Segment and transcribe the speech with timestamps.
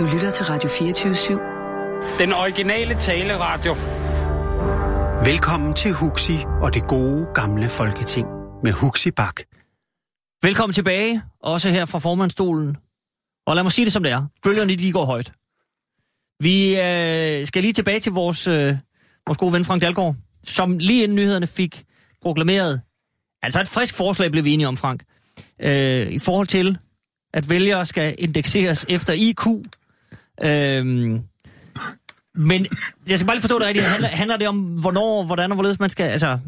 [0.00, 2.18] Du lytter til Radio 24 /7.
[2.18, 3.74] Den originale taleradio.
[5.30, 8.26] Velkommen til Huxi og det gode gamle folketing
[8.64, 9.40] med Huxi Bak.
[10.42, 12.76] Velkommen tilbage, også her fra formandstolen.
[13.46, 14.26] Og lad mig sige det som det er.
[14.42, 15.32] Bølgerne de går højt.
[16.42, 18.76] Vi øh, skal lige tilbage til vores, øh,
[19.26, 20.14] vores gode ven Frank Dalgaard,
[20.44, 21.84] som lige inden nyhederne fik
[22.22, 22.80] proklameret,
[23.42, 25.02] altså et frisk forslag blev vi enige om, Frank,
[25.60, 26.78] øh, i forhold til,
[27.34, 29.46] at vælgere skal indekseres efter IQ.
[30.42, 30.86] Øh,
[32.34, 32.66] men
[33.08, 33.86] jeg skal bare lige forstå det rigtigt.
[33.86, 36.04] Handler, handler det om, hvornår, hvordan og hvorledes man skal...
[36.04, 36.38] Altså,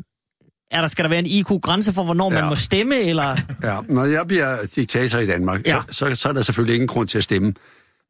[0.71, 2.41] er der, skal der være en IQ-grænse for, hvornår ja.
[2.41, 3.37] man må stemme, eller...
[3.63, 5.83] Ja, når jeg bliver diktator i Danmark, ja.
[5.91, 7.55] så, så, så er der selvfølgelig ingen grund til at stemme.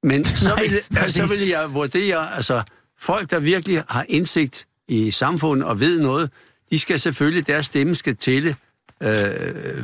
[0.02, 1.30] Men så, Nej, vil, præcis.
[1.30, 2.62] så vil jeg vurdere, altså
[2.98, 6.30] folk, der virkelig har indsigt i samfundet og ved noget,
[6.70, 8.56] de skal selvfølgelig, deres stemme skal tælle
[9.02, 9.16] øh,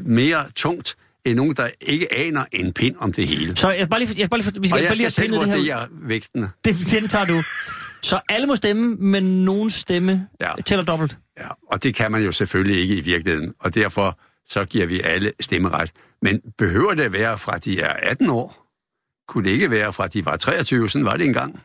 [0.07, 0.97] mere tungt,
[1.31, 3.57] end nogen, der ikke aner en pind om det hele.
[3.57, 5.11] Så jeg skal bare lige, jeg skal bare lige, vi skal Og jeg bare lige
[5.11, 6.51] skal selv det her vægtene.
[6.65, 7.43] Det, den tager du.
[8.03, 10.29] Så alle må stemme, men nogen stemme.
[10.41, 10.51] Ja.
[10.65, 11.19] tæller dobbelt.
[11.39, 15.01] Ja, og det kan man jo selvfølgelig ikke i virkeligheden, og derfor så giver vi
[15.01, 15.93] alle stemmeret.
[16.23, 18.67] Men behøver det være fra de er 18 år?
[19.29, 21.63] Kunne det ikke være fra de var 23, sådan var det engang?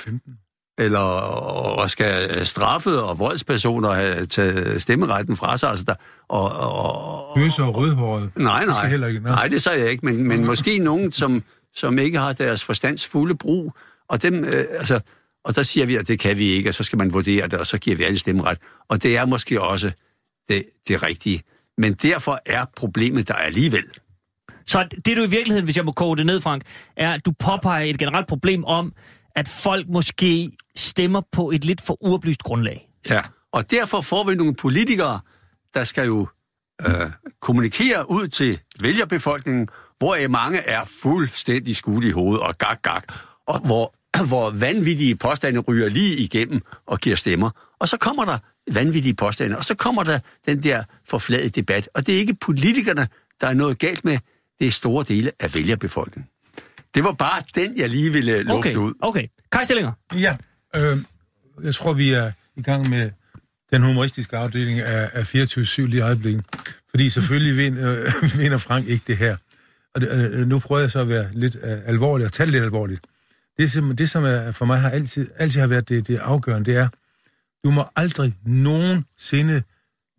[0.00, 0.38] 15.
[0.78, 5.70] Eller og skal straffede og voldspersoner have taget stemmeretten fra sig?
[5.70, 5.94] Altså der,
[6.28, 8.30] og, og, og, og rødhåret.
[8.36, 8.88] nej, Det nej.
[8.88, 9.20] heller ikke.
[9.20, 9.28] Nå.
[9.28, 11.42] Nej, det sagde jeg ikke, men, men måske nogen, som,
[11.74, 13.72] som ikke har deres forstands fulde brug,
[14.08, 15.00] og dem, øh, altså,
[15.44, 17.58] og der siger vi, at det kan vi ikke, og så skal man vurdere det,
[17.58, 18.58] og så giver vi alle stemmeret.
[18.88, 19.92] Og det er måske også
[20.48, 21.42] det, det rigtige.
[21.78, 23.84] Men derfor er problemet der alligevel.
[24.66, 26.62] Så det du i virkeligheden, hvis jeg må koge det ned, Frank,
[26.96, 28.92] er, at du påpeger et generelt problem om,
[29.34, 32.88] at folk måske stemmer på et lidt for uoplyst grundlag.
[33.08, 33.20] Ja.
[33.52, 35.20] Og derfor får vi nogle politikere,
[35.74, 36.28] der skal jo
[36.86, 37.10] øh,
[37.40, 43.04] kommunikere ud til vælgerbefolkningen, hvor mange er fuldstændig skudt i hovedet og gak, gak,
[43.46, 43.94] og hvor,
[44.28, 47.50] hvor vanvittige påstande ryger lige igennem og giver stemmer.
[47.80, 48.38] Og så kommer der
[48.72, 51.88] vanvittige påstande, og så kommer der den der forfladede debat.
[51.94, 53.08] Og det er ikke politikerne,
[53.40, 54.18] der er noget galt med,
[54.58, 56.28] det er store dele af vælgerbefolkningen.
[56.94, 58.94] Det var bare den, jeg lige ville lufte Okay, ud.
[59.00, 59.26] okay.
[59.52, 59.92] Kai Stillinger.
[60.14, 60.36] Ja,
[60.76, 60.98] øh,
[61.62, 63.10] jeg tror, vi er i gang med
[63.72, 66.44] den humoristiske afdeling af, af 24-7 lige i øjeblikket.
[66.90, 69.36] Fordi selvfølgelig vind, øh, vinder Frank ikke det her.
[69.94, 72.52] Og det, øh, nu prøver jeg så at være lidt øh, alvorlig og tage det
[72.52, 73.00] lidt alvorligt.
[73.58, 76.70] Det, som, det, som er, for mig har altid, altid har været det, det afgørende,
[76.70, 76.88] det er,
[77.64, 79.62] du må aldrig nogensinde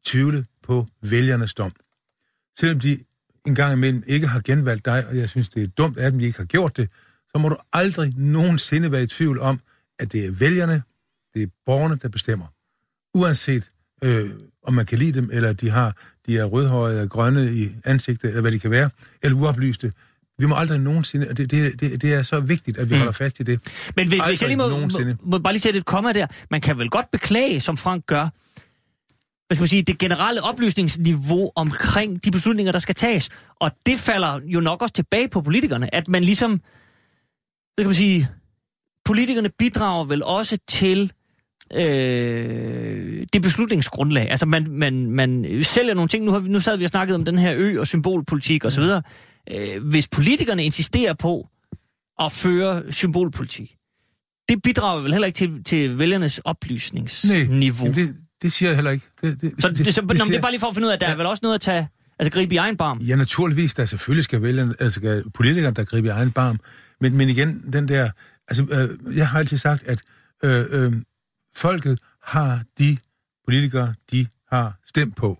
[0.05, 1.71] tvivle på vælgernes dom.
[2.59, 2.99] Selvom de
[3.45, 6.25] en gang imellem ikke har genvalgt dig, og jeg synes, det er dumt, at de
[6.25, 6.89] ikke har gjort det,
[7.31, 9.59] så må du aldrig nogensinde være i tvivl om,
[9.99, 10.83] at det er vælgerne,
[11.33, 12.45] det er borgerne, der bestemmer.
[13.13, 13.69] Uanset
[14.03, 14.29] øh,
[14.63, 15.95] om man kan lide dem, eller de har
[16.27, 18.89] de er rødhårede og grønne i ansigtet, eller hvad de kan være,
[19.23, 19.91] eller uoplyste.
[20.37, 22.99] Vi må aldrig nogensinde, og det, det, det, det er så vigtigt, at vi mm.
[22.99, 23.59] holder fast i det.
[23.95, 26.27] Men hvis, hvis jeg Aldrig lige må, må, må bare lige sætte et komma der.
[26.51, 28.29] Man kan vel godt beklage, som Frank gør,
[29.47, 33.29] hvad skal man sige, det generelle oplysningsniveau omkring de beslutninger, der skal tages.
[33.59, 36.51] Og det falder jo nok også tilbage på politikerne, at man ligesom,
[37.75, 38.29] hvad kan man sige,
[39.05, 41.11] politikerne bidrager vel også til
[41.73, 44.29] øh, det beslutningsgrundlag.
[44.29, 46.25] Altså man, man, man sælger nogle ting.
[46.25, 48.83] Nu, har vi, nu sad vi og snakket om den her ø- og symbolpolitik osv.
[49.51, 51.47] Øh, hvis politikerne insisterer på
[52.19, 53.75] at føre symbolpolitik,
[54.49, 57.87] det bidrager vel heller ikke til, til vælgernes oplysningsniveau.
[57.87, 59.05] Nej, det, det siger jeg heller ikke.
[59.21, 60.89] Det, det, Så, det, så, det, det, det er bare lige for at finde ud
[60.89, 61.87] af, at der er vel også noget at tage,
[62.19, 62.99] altså gribe i egen barm.
[62.99, 66.59] Ja, naturligvis, der selvfølgelig skal vælge, altså politikere, der griber i egen barm.
[67.01, 68.09] Men, men igen, den der,
[68.47, 70.01] altså, øh, jeg har altid sagt, at
[70.43, 70.93] øh, øh,
[71.55, 72.97] folket har de
[73.47, 75.39] politikere, de har stemt på.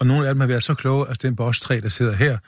[0.00, 2.12] Og nogle af dem har været så kloge at stemme på os tre, der sidder
[2.12, 2.38] her.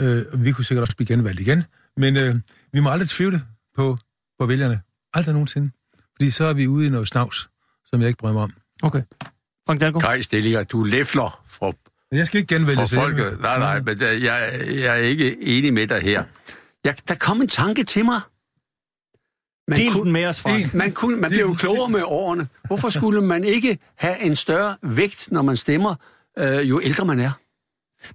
[0.00, 1.64] Øh, vi kunne sikkert også blive genvalgt igen.
[1.96, 2.36] Men øh,
[2.72, 3.42] vi må aldrig tvivle
[3.76, 3.98] på,
[4.38, 4.80] på vælgerne.
[5.14, 5.70] Aldrig nogensinde.
[6.16, 7.48] Fordi så er vi ude i noget snavs,
[7.84, 8.52] som jeg ikke drømmer om.
[8.82, 9.02] Okay.
[9.66, 10.02] Frank Dalgaard?
[10.02, 11.74] Kai Stillinger, du læfler for
[12.10, 13.40] Men jeg skal ikke genvælge for folket.
[13.40, 16.24] Nej, nej, men øh, jeg, jeg er ikke enig med dig her.
[16.84, 18.20] Jeg, der kom en tanke til mig.
[19.68, 20.74] Man Del kunne- den med os, Frank.
[20.74, 22.48] Man, kunne, man bliver jo klogere med årene.
[22.66, 25.94] Hvorfor skulle man ikke have en større vægt, når man stemmer,
[26.38, 27.30] øh, jo ældre man er?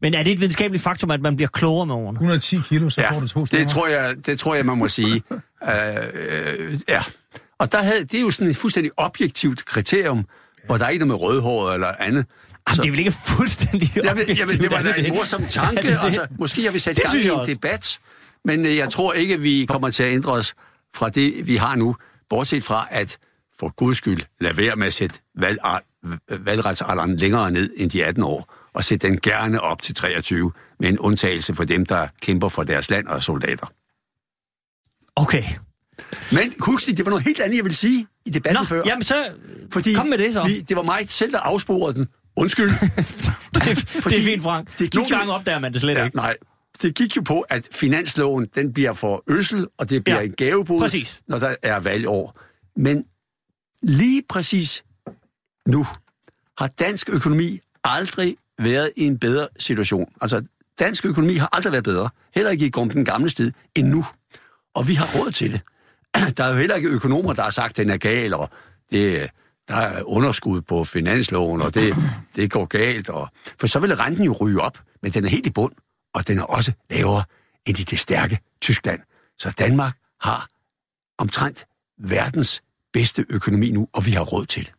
[0.01, 2.17] Men er det et videnskabeligt faktum, at man bliver klogere med årene?
[2.17, 3.65] 110 kilo, så Ja, får du to stemmer.
[3.65, 5.23] det tror, jeg, det tror jeg, man må sige.
[5.31, 5.37] uh,
[5.71, 7.01] uh, ja.
[7.59, 10.25] Og der havde, det er jo sådan et fuldstændig objektivt kriterium,
[10.65, 12.25] hvor der er ikke noget med rødhåret eller andet.
[12.69, 15.43] Jamen, det er vel ikke fuldstændig Jeg ved, jeg objektivt, det var da en morsom
[15.43, 15.87] tanke.
[15.87, 15.97] det?
[16.01, 17.53] Altså, måske har vi sat gang i en også.
[17.53, 17.99] debat,
[18.45, 20.53] men øh, jeg tror ikke, vi kommer til at ændre os
[20.93, 21.95] fra det, vi har nu.
[22.29, 23.17] Bortset fra, at
[23.59, 25.59] for guds skyld, lad være med at sætte valg,
[26.29, 30.89] valgretsalderen længere ned end de 18 år, og sætte den gerne op til 23, med
[30.89, 33.67] en undtagelse for dem, der kæmper for deres land og er soldater.
[35.15, 35.43] Okay.
[36.31, 36.53] Men
[36.85, 38.81] lige, det var noget helt andet, jeg ville sige i debatten Nå, før.
[38.85, 39.15] jamen så
[39.73, 40.43] fordi kom med det så.
[40.43, 42.07] Vi, det var mig selv, der afsporede den.
[42.35, 42.69] Undskyld.
[42.69, 43.65] det,
[44.11, 44.79] det er fint, Frank.
[44.79, 46.15] det Nogle jo- gange opdager man det slet Ja, ikke.
[46.17, 46.35] nej.
[46.81, 50.31] Det gik jo på, at finansloven, den bliver for øssel, og det bliver ja, en
[50.31, 51.21] gavebod, præcis.
[51.27, 52.39] når der er valgår.
[52.75, 53.05] Men
[53.83, 54.83] lige præcis
[55.67, 55.87] nu
[56.57, 60.05] har dansk økonomi aldrig været i en bedre situation.
[60.21, 60.43] Altså,
[60.79, 64.05] dansk økonomi har aldrig været bedre, heller ikke i den gamle sted, end nu.
[64.73, 65.61] Og vi har råd til det.
[66.37, 68.49] Der er jo heller ikke økonomer, der har sagt, at den er gal, og
[68.91, 69.29] det,
[69.67, 71.95] der er underskud på finansloven, og det,
[72.35, 73.09] det går galt.
[73.09, 73.29] Og,
[73.59, 75.73] for så vil renten jo ryge op, men den er helt i bund,
[76.13, 77.23] og den er også lavere
[77.65, 78.99] end i det stærke Tyskland.
[79.39, 80.47] Så Danmark har
[81.17, 81.65] omtrent
[81.97, 82.63] verdens
[82.93, 84.73] bedste økonomi nu, og vi har råd til det.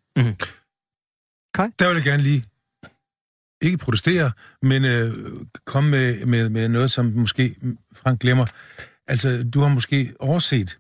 [1.79, 2.45] Der vil jeg gerne lige
[3.61, 4.33] ikke protestere,
[4.63, 5.15] men øh,
[5.65, 7.57] komme med, med, med noget, som måske
[7.95, 8.47] Frank glemmer.
[9.07, 10.79] Altså, du har måske overset,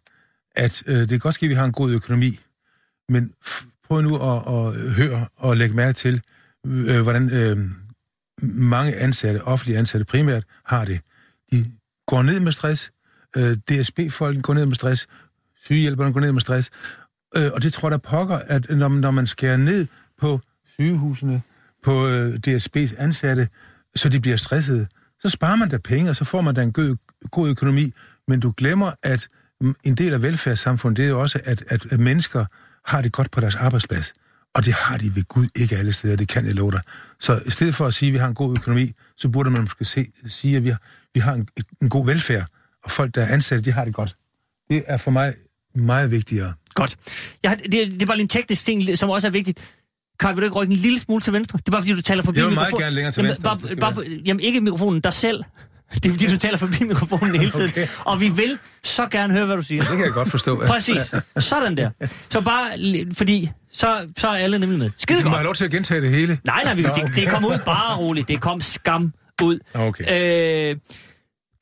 [0.54, 2.40] at øh, det kan godt ske, at vi har en god økonomi,
[3.08, 6.22] men f- prøv nu at, at høre og lægge mærke til,
[6.66, 7.70] øh, hvordan øh,
[8.42, 11.00] mange ansatte, offentlige ansatte primært, har det.
[11.52, 11.72] De
[12.06, 12.92] går ned med stress,
[13.36, 15.06] øh, DSB-folken går ned med stress,
[15.62, 16.70] sygehjælperne går ned med stress,
[17.36, 19.86] øh, og det tror jeg da pokker, at når, når man skærer ned
[20.20, 20.40] på
[20.74, 21.42] sygehusene,
[21.82, 23.48] på øh, DSB's ansatte,
[23.96, 24.86] så de bliver stressede,
[25.20, 26.96] så sparer man da penge, og så får man da en god,
[27.30, 27.92] god økonomi,
[28.28, 29.28] men du glemmer, at
[29.84, 32.44] en del af velfærdssamfundet, det er jo også, at, at, mennesker
[32.86, 34.12] har det godt på deres arbejdsplads.
[34.54, 36.80] Og det har de ved Gud ikke alle steder, det kan jeg love dig.
[37.20, 39.60] Så i stedet for at sige, at vi har en god økonomi, så burde man
[39.60, 40.78] måske se, sige, at vi har,
[41.14, 41.48] vi har en,
[41.82, 42.46] en god velfærd,
[42.84, 44.16] og folk, der er ansatte, de har det godt.
[44.70, 45.34] Det er for mig
[45.74, 46.52] meget vigtigere.
[46.74, 46.96] Godt.
[47.42, 49.74] Jeg, har- det, det er bare lige en teknisk ting, som også er vigtigt.
[50.20, 51.58] Karl, vil du ikke rykke en lille smule til venstre?
[51.58, 52.84] Det er bare fordi, du taler forbi Jeg vil meget mikrofonen.
[52.84, 55.44] gerne længere til jamen, venstre, Bare, det bare, skal jamen, ikke mikrofonen, dig selv.
[55.94, 57.70] Det er fordi, du taler forbi mikrofonen hele tiden.
[57.70, 57.86] Okay.
[58.04, 59.80] Og vi vil så gerne høre, hvad du siger.
[59.82, 60.66] Det kan jeg godt forstå.
[60.66, 61.14] Præcis.
[61.38, 61.90] Sådan der.
[62.30, 62.66] Så bare,
[63.16, 64.90] fordi så, så er alle nemlig med.
[64.96, 65.38] Skide Du må godt.
[65.40, 66.38] have lov til at gentage det hele.
[66.44, 67.14] Nej, nej, vi, Nå, det, okay.
[67.16, 68.28] det kom ud bare roligt.
[68.28, 69.12] Det kom skam
[69.42, 69.58] ud.
[69.74, 70.04] Okay.
[70.70, 70.76] Øh,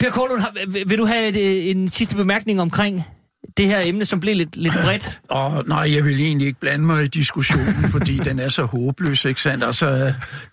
[0.01, 0.43] per Kålund,
[0.89, 3.05] vil, du have et, øh, en sidste bemærkning omkring
[3.57, 5.21] det her emne, som blev lidt, lidt bredt?
[5.37, 9.25] Åh, nej, jeg vil egentlig ikke blande mig i diskussionen, fordi den er så håbløs,
[9.25, 9.65] ikke sandt?
[9.65, 10.13] Altså,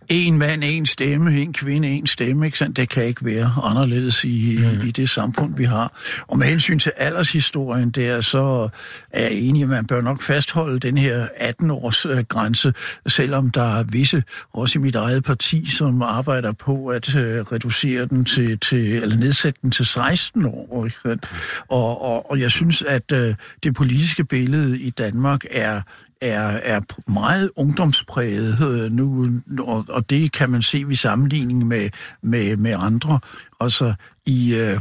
[0.09, 2.77] en mand, en stemme, en kvinde, en stemme, ikke sandt?
[2.77, 4.87] Det kan ikke være anderledes i, mm.
[4.87, 5.91] i det samfund, vi har.
[6.27, 8.69] Og med hensyn til aldershistorien, der så
[9.11, 12.73] er jeg enig, at man bør nok fastholde den her 18-års øh, grænse,
[13.07, 14.23] selvom der er visse,
[14.53, 19.15] også i mit eget parti, som arbejder på at øh, reducere den til, til, eller
[19.15, 20.85] nedsætte den til 16 år.
[20.85, 21.25] Ikke sandt?
[21.67, 25.81] Og, og, og jeg synes, at øh, det politiske billede i Danmark er
[26.21, 26.81] er, er
[27.11, 31.89] meget ungdomspræget øh, nu, og, og det kan man se ved sammenligning med,
[32.21, 33.19] med, med andre.
[33.59, 33.93] Altså
[34.25, 34.79] i øh,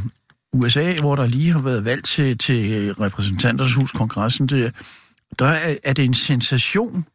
[0.53, 4.75] USA, hvor der lige har været valgt til, til repræsentanters hus, kongressen, det,
[5.39, 7.05] der er, er det en sensation,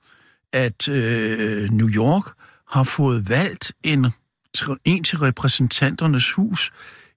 [0.53, 2.25] at øh, New York
[2.71, 4.07] har fået valgt en,
[4.85, 6.73] en til repræsentanternes hus,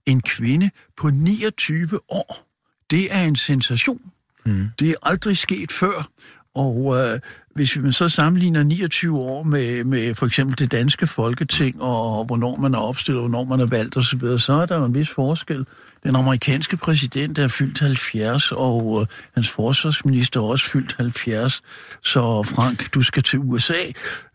[0.06, 2.45] en kvinde på 29 år.
[2.92, 4.02] Det er en sensation.
[4.46, 4.68] Mm.
[4.80, 6.10] Det er aldrig sket før.
[6.56, 7.20] Og øh,
[7.56, 12.56] hvis vi så sammenligner 29 år med, med for eksempel det danske folketing, og hvornår
[12.56, 14.96] man er opstillet, og hvornår man er valgt osv., så, så er der jo en
[14.96, 15.66] vis forskel.
[16.06, 21.62] Den amerikanske præsident er fyldt 70, og øh, hans forsvarsminister er også fyldt 70.
[22.04, 23.74] Så Frank, du skal til USA.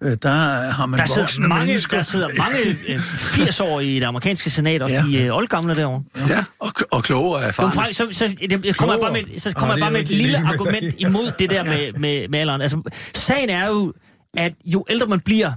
[0.03, 0.31] Øh, der
[0.71, 1.97] har man Der sidder mange, mennesker.
[1.97, 2.59] der sidder mange
[2.89, 5.03] øh, 80 år i det amerikanske senat, og Ja.
[5.09, 6.03] de øh, oldgamle derovre.
[6.29, 7.73] Ja, og, og klogere erfarne.
[7.73, 10.39] frem, så, så, det, kommer jeg bare med, så kommer jeg bare med et lille
[10.39, 12.61] argument imod det der med, med, med alderen.
[12.61, 13.93] Altså, sagen er jo,
[14.37, 15.53] at jo ældre man bliver,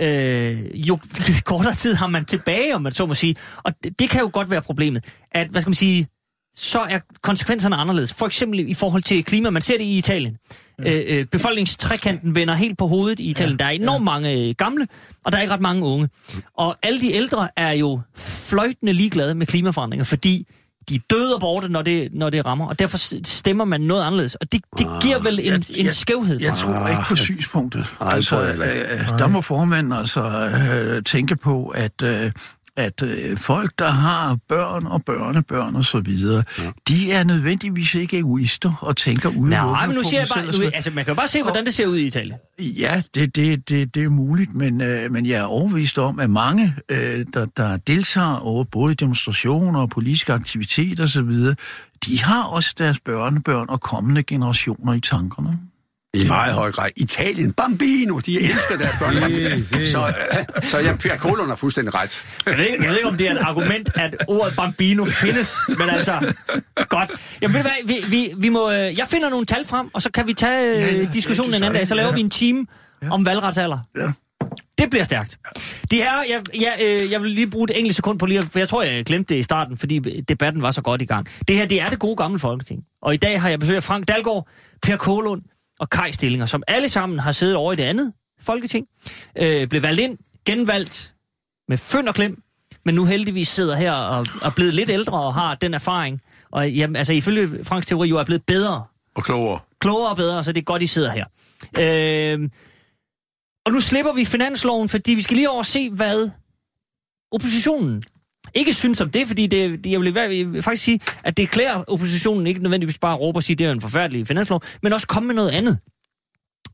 [0.00, 0.98] øh, jo
[1.44, 3.36] kortere tid har man tilbage, om man så må sige.
[3.56, 6.08] Og det, det kan jo godt være problemet, at, hvad skal man sige,
[6.54, 8.14] så er konsekvenserne anderledes.
[8.14, 9.50] For eksempel i forhold til klima.
[9.50, 10.36] Man ser det i Italien.
[10.84, 10.92] Ja.
[10.92, 13.56] Øh, øh, befolkningstrekanten vender helt på hovedet i Italien.
[13.60, 13.64] Ja.
[13.64, 14.86] Der er enormt mange øh, gamle,
[15.24, 16.08] og der er ikke ret mange unge.
[16.56, 20.46] Og alle de ældre er jo fløjtende ligeglade med klimaforandringer, fordi
[20.88, 24.02] de er døde og borte, når det, når det rammer, og derfor stemmer man noget
[24.04, 24.34] anderledes.
[24.34, 26.40] Og det, det giver vel en, jeg- en jeg- skævhed.
[26.40, 27.86] Jeg for tror ikke på synspunktet.
[28.00, 28.66] Altså, jeg heller
[29.12, 32.02] øh, der må formanden altså øh, tænke på, at...
[32.02, 32.32] Øh,
[32.76, 36.70] at øh, folk, der har børn og børnebørn og så videre, ja.
[36.88, 40.52] de er nødvendigvis ikke egoister og tænker udelukkende Nej, men nu siger jeg bare, og
[40.52, 40.74] så nu, videre.
[40.74, 42.36] altså man kan jo bare se, hvordan det ser ud i Italien.
[42.58, 46.30] Ja, det, det, det, det er muligt, men, øh, men jeg er overbevist om, at
[46.30, 51.32] mange, øh, der, der deltager over både demonstrationer og politiske aktiviteter osv.,
[52.06, 55.58] de har også deres børnebørn og kommende generationer i tankerne.
[56.14, 56.90] I meget høj grad.
[56.96, 59.86] Italien, Bambino, de elsker deres børn.
[59.86, 62.24] så, øh, så jeg, Per Kolund har fuldstændig ret.
[62.46, 65.54] Jeg ved, ikke, jeg ved ikke, om det er et argument, at ordet bambino findes,
[65.68, 66.32] men altså,
[66.88, 67.12] godt.
[67.42, 70.02] Jamen ved du hvad, vi, vi, vi må, øh, jeg finder nogle tal frem, og
[70.02, 72.08] så kan vi tage Ja, ja, øh, ja, diskussionen det en anden dag, så laver
[72.08, 72.14] ja.
[72.14, 72.66] vi en time
[73.10, 73.78] om valgretsalder.
[73.96, 74.12] Ja.
[74.78, 75.38] Det bliver stærkt.
[75.90, 78.58] Det her, jeg, jeg, øh, jeg vil lige bruge et enkelt sekund på lige, for
[78.58, 81.26] jeg tror, jeg glemte det i starten, fordi debatten var så godt i gang.
[81.48, 82.84] Det her, det er det gode gamle folketing.
[83.02, 84.48] Og i dag har jeg besøg af Frank Dalgaard,
[84.82, 85.42] Per Kålund
[85.80, 88.86] og Kai Stillinger, som alle sammen har siddet over i det andet folketing,
[89.38, 91.14] øh, blev valgt ind, genvalgt
[91.68, 92.42] med fynd og klem,
[92.84, 96.20] men nu heldigvis sidder her og er blevet lidt ældre og har den erfaring.
[96.50, 99.60] Og jamen, altså ifølge Franks teori jo er blevet bedre Og klogere.
[99.80, 101.24] klogere og bedre, så det er godt, I sidder her.
[101.78, 102.48] Øh,
[103.66, 106.30] og nu slipper vi finansloven, fordi vi skal lige over og se, hvad
[107.32, 108.02] oppositionen
[108.54, 111.84] ikke synes om det, fordi det, jeg, vil, jeg vil faktisk sige, at det klæder
[111.88, 114.92] oppositionen ikke nødvendigvis bare at råbe og sige, at det er en forfærdelig finanslov, men
[114.92, 115.78] også komme med noget andet.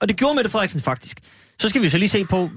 [0.01, 1.21] Og det gjorde Mette Frederiksen faktisk.
[1.61, 2.51] Så skal vi så lige se på,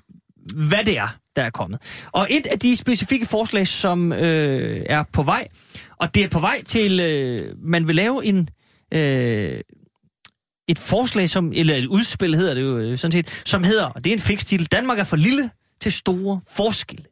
[0.56, 2.08] hvad det er, der er kommet.
[2.12, 5.48] Og et af de specifikke forslag, som øh, er på vej,
[5.98, 8.50] og det er på vej til, øh, man vil lave en,
[8.94, 9.62] øh,
[10.68, 14.04] et forslag, som, eller et udspil hedder det jo øh, sådan set, som hedder, og
[14.04, 15.50] det er en fix Danmark er for lille
[15.82, 17.06] til store forskelle.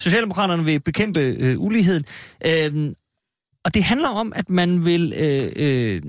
[0.00, 2.04] Socialdemokraterne vil bekæmpe øh, uligheden,
[2.46, 2.92] øh,
[3.64, 6.02] og det handler om, at man vil øh, øh,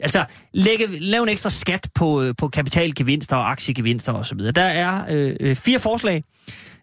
[0.00, 4.38] altså lægge, lave en ekstra skat på, øh, på kapitalgevinster og aktiegevinster osv.
[4.38, 6.24] Der er øh, øh, fire forslag.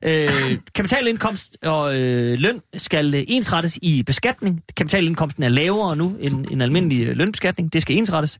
[0.01, 4.63] Øh, kapitalindkomst og øh, løn skal øh, ensrettes i beskatning.
[4.77, 7.73] Kapitalindkomsten er lavere nu end en almindelig øh, lønbeskatning.
[7.73, 8.39] Det skal ensrettes.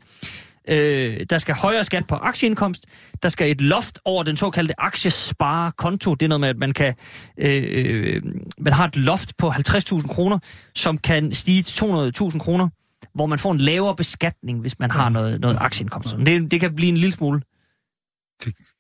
[0.68, 2.86] Øh, der skal højere skat på aktieindkomst.
[3.24, 6.16] Der skal et loft over den såkaldte aktiesparekonto.
[6.16, 6.94] Det er noget med, at man kan
[7.38, 8.22] øh, øh,
[8.60, 10.40] man har et loft på 50.000 kroner,
[10.76, 12.70] som kan stige til 200.000 kroner,
[13.14, 16.10] hvor man får en lavere beskatning, hvis man har noget, noget aktieindkomst.
[16.10, 17.42] Så Det, det kan blive en lille smule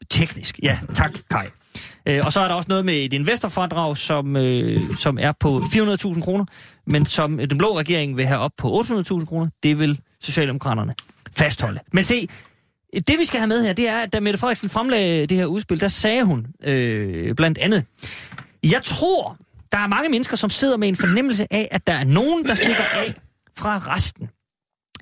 [0.10, 0.60] teknisk.
[0.64, 1.46] Ja, tak, Kai.
[2.06, 5.58] Øh, og så er der også noget med et investorfradrag, som, øh, som er på
[5.58, 6.46] 400.000 kroner,
[6.88, 9.50] men som den blå regering vil have op på 800.000 kroner.
[9.64, 10.96] Det vil Socialdemokraterne
[11.32, 11.80] fastholde.
[11.94, 12.28] Men se,
[12.94, 15.46] det vi skal have med her, det er, at da Mette Frederiksen fremlagde det her
[15.46, 17.86] udspil, der sagde hun øh, blandt andet,
[18.64, 19.38] jeg tror,
[19.72, 22.56] der er mange mennesker, som sidder med en fornemmelse af, at der er nogen, der
[22.56, 23.14] stikker af
[23.58, 24.30] fra resten.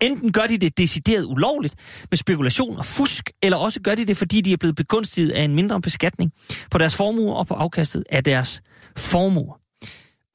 [0.01, 1.75] Enten gør de det decideret ulovligt
[2.11, 5.43] med spekulation og fusk, eller også gør de det, fordi de er blevet begunstiget af
[5.43, 6.31] en mindre beskatning
[6.71, 8.61] på deres formuer og på afkastet af deres
[8.97, 9.59] formuer.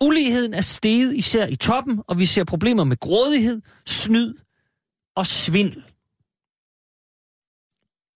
[0.00, 4.34] Uligheden er steget især i toppen, og vi ser problemer med grådighed, snyd
[5.18, 5.84] og svindel.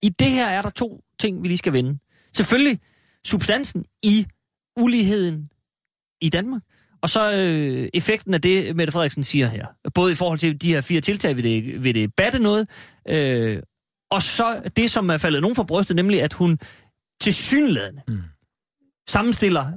[0.01, 1.99] I det her er der to ting, vi lige skal vende.
[2.33, 2.79] Selvfølgelig
[3.25, 4.25] substansen i
[4.77, 5.49] uligheden
[6.21, 6.61] i Danmark,
[7.01, 9.67] og så øh, effekten af det, Mette Frederiksen siger her.
[9.93, 12.69] Både i forhold til de her fire tiltag, vil det, vil det batte noget,
[13.07, 13.63] øh,
[14.11, 16.57] og så det, som er faldet nogen for brystet, nemlig at hun
[17.21, 18.21] til synlædende mm.
[19.09, 19.71] sammenstiller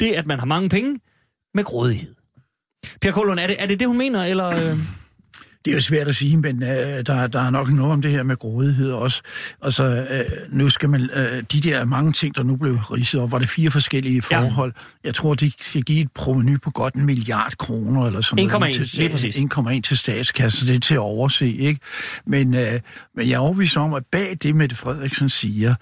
[0.00, 1.00] det, at man har mange penge,
[1.54, 2.14] med grådighed.
[3.00, 4.46] Per Kolund, er det, er det det, hun mener, eller...
[4.46, 4.78] Øh?
[5.64, 8.10] Det er jo svært at sige, men øh, der, der er nok noget om det
[8.10, 9.22] her med grådighed også.
[9.62, 10.24] Altså, øh,
[10.58, 11.10] nu skal man...
[11.14, 14.72] Øh, de der mange ting, der nu blev ridset op, var det fire forskellige forhold.
[14.76, 15.08] Ja.
[15.08, 18.58] Jeg tror, de skal give et proveny på godt en milliard kroner, eller sådan 1,1,
[18.58, 18.94] noget.
[18.94, 19.36] lige præcis.
[19.36, 21.80] 1,1 til statskassen, det er til at overse, ikke?
[22.26, 22.80] Men, øh,
[23.16, 25.74] men jeg er overbevist om, at bag det, Mette Frederiksen siger,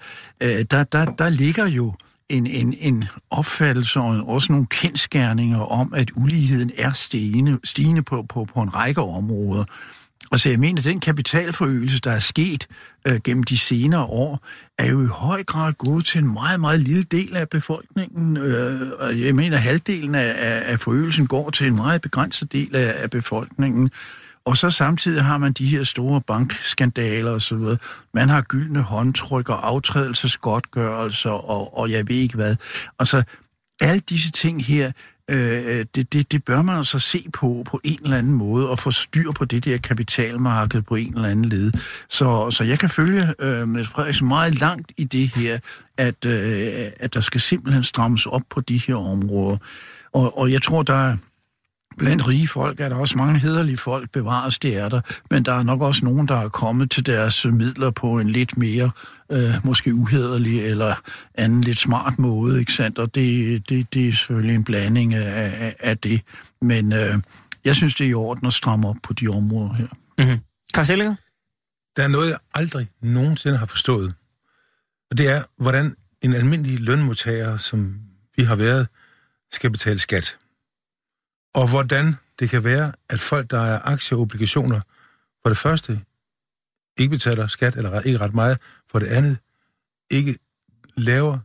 [0.43, 1.93] øh, der, der, der ligger jo
[2.31, 8.01] en, en, en opfattelse og en, også nogle kendskærninger om, at uligheden er stigende, stigende
[8.01, 9.63] på, på, på en række områder.
[10.31, 12.67] Og så jeg mener, at den kapitalforøgelse, der er sket
[13.07, 14.47] øh, gennem de senere år,
[14.77, 18.37] er jo i høj grad gået til en meget, meget lille del af befolkningen.
[18.37, 20.35] Øh, og jeg mener, at halvdelen af,
[20.65, 23.89] af, forøgelsen går til en meget begrænset del af, af befolkningen.
[24.45, 27.77] Og så samtidig har man de her store bankskandaler og så videre.
[28.13, 32.55] Man har gyldne håndtryk og aftrædelsesgodtgørelser og, og jeg ved ikke hvad.
[32.99, 33.23] Altså,
[33.81, 34.91] alle disse ting her,
[35.31, 38.69] øh, øh, det, det, det bør man altså se på på en eller anden måde
[38.69, 41.71] og få styr på det der kapitalmarked på en eller anden led.
[42.09, 45.59] Så, så jeg kan følge øh, med Frederiksen meget langt i det her,
[45.97, 49.57] at, øh, at der skal simpelthen strammes op på de her områder.
[50.13, 51.17] Og, og jeg tror, der er
[51.97, 55.53] Blandt rige folk er der også mange hederlige folk, bevares det er der, men der
[55.53, 58.91] er nok også nogen, der er kommet til deres midler på en lidt mere,
[59.31, 60.95] øh, måske uhederlig eller
[61.35, 62.99] anden lidt smart måde, ikke sandt?
[62.99, 66.21] Og det, det, det er selvfølgelig en blanding af, af, af det.
[66.61, 67.17] Men øh,
[67.65, 69.87] jeg synes, det er i orden at stramme op på de områder her.
[70.17, 70.39] Mm-hmm.
[70.73, 71.17] Karl
[71.97, 74.13] Der er noget, jeg aldrig nogensinde har forstået.
[75.11, 77.95] Og det er, hvordan en almindelig lønmodtager, som
[78.37, 78.87] vi har været,
[79.51, 80.37] skal betale skat.
[81.53, 84.81] Og hvordan det kan være, at folk, der er aktier og obligationer,
[85.41, 86.01] for det første
[86.97, 89.37] ikke betaler skat, eller ikke ret meget, for det andet
[90.09, 90.37] ikke
[90.97, 91.39] laver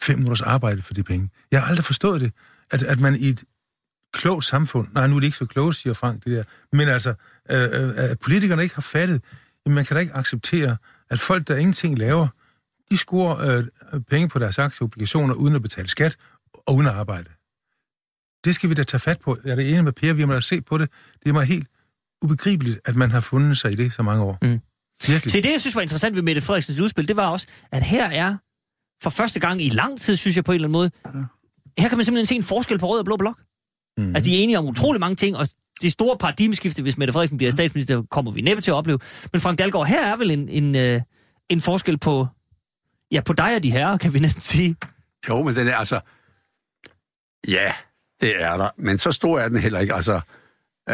[0.00, 1.30] fem minutters arbejde for de penge.
[1.50, 2.32] Jeg har aldrig forstået det,
[2.70, 3.44] at, at man i et
[4.12, 7.14] klogt samfund, nej, nu er det ikke så klogt, siger Frank, det der, men altså,
[7.50, 9.22] øh, øh, at politikerne ikke har fattet,
[9.66, 10.76] at man kan da ikke acceptere,
[11.10, 12.28] at folk, der ingenting laver,
[12.90, 13.58] de scorer
[13.92, 16.16] øh, penge på deres aktieobligationer uden at betale skat
[16.52, 17.30] og uden at arbejde.
[18.44, 19.36] Det skal vi da tage fat på.
[19.44, 20.90] Jeg er det ene med Per, vi må da se på det.
[21.22, 21.68] Det er mig helt
[22.22, 24.38] ubegribeligt, at man har fundet sig i det så mange år.
[24.42, 24.60] Mm.
[25.06, 25.32] Virkelig.
[25.32, 28.08] Se, det jeg synes var interessant ved Mette Frederiksens udspil, det var også, at her
[28.08, 28.36] er
[29.02, 30.90] for første gang i lang tid, synes jeg på en eller anden måde,
[31.78, 33.40] her kan man simpelthen se en forskel på rød og blå blok.
[33.98, 34.16] Mm.
[34.16, 35.46] Altså, de er enige om utrolig mange ting, og
[35.82, 38.98] det store paradigmeskifte, hvis Mette Frederiksen bliver statsminister, kommer vi næppe til at opleve.
[39.32, 41.00] Men Frank Dalgaard, her er vel en, en, øh,
[41.48, 42.26] en forskel på,
[43.12, 44.76] ja, på dig og de herrer, kan vi næsten sige.
[45.28, 46.00] Jo, men den er altså...
[47.48, 47.72] Ja,
[48.20, 48.68] det er der.
[48.78, 49.94] Men så stor er den heller ikke.
[49.94, 50.20] Altså,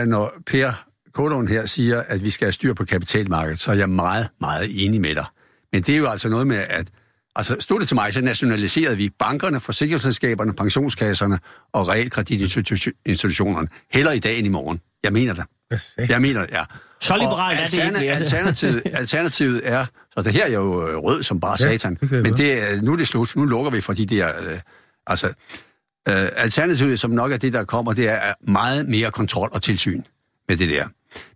[0.06, 0.72] når Per
[1.12, 4.84] Kodon her siger, at vi skal have styr på kapitalmarkedet, så er jeg meget, meget
[4.84, 5.24] enig med dig.
[5.72, 6.88] Men det er jo altså noget med, at
[7.36, 11.38] Altså, stod det til mig, så nationaliserede vi bankerne, forsikringsselskaberne, pensionskasserne
[11.72, 13.68] og realkreditinstitutionerne.
[13.92, 14.80] Heller i dag end i morgen.
[15.02, 15.44] Jeg mener det.
[16.08, 16.64] Jeg mener det, ja.
[17.00, 18.12] Så liberalt er det ikke.
[18.12, 22.36] Alternativet, alternativet er, så det her er jo rød som bare ja, satan, det men
[22.36, 23.36] det, nu er det slut.
[23.36, 24.28] Nu lukker vi for de der...
[24.28, 24.58] Øh,
[25.06, 25.32] altså,
[26.08, 30.02] øh, alternativet, som nok er det, der kommer, det er meget mere kontrol og tilsyn
[30.48, 30.88] med det der.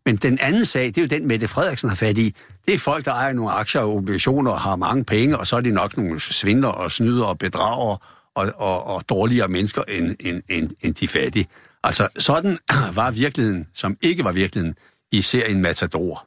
[0.07, 2.35] Men den anden sag, det er jo den, Mette Frederiksen har fat i.
[2.67, 5.57] Det er folk, der ejer nogle aktier og obligationer og har mange penge, og så
[5.57, 7.97] er de nok nogle svindler og snyder og bedrager
[8.35, 11.49] og, og, og dårligere mennesker end, end, end, end de fattige.
[11.85, 12.59] Altså, sådan
[12.95, 14.75] var virkeligheden, som ikke var virkeligheden,
[15.13, 16.27] i serien Matador.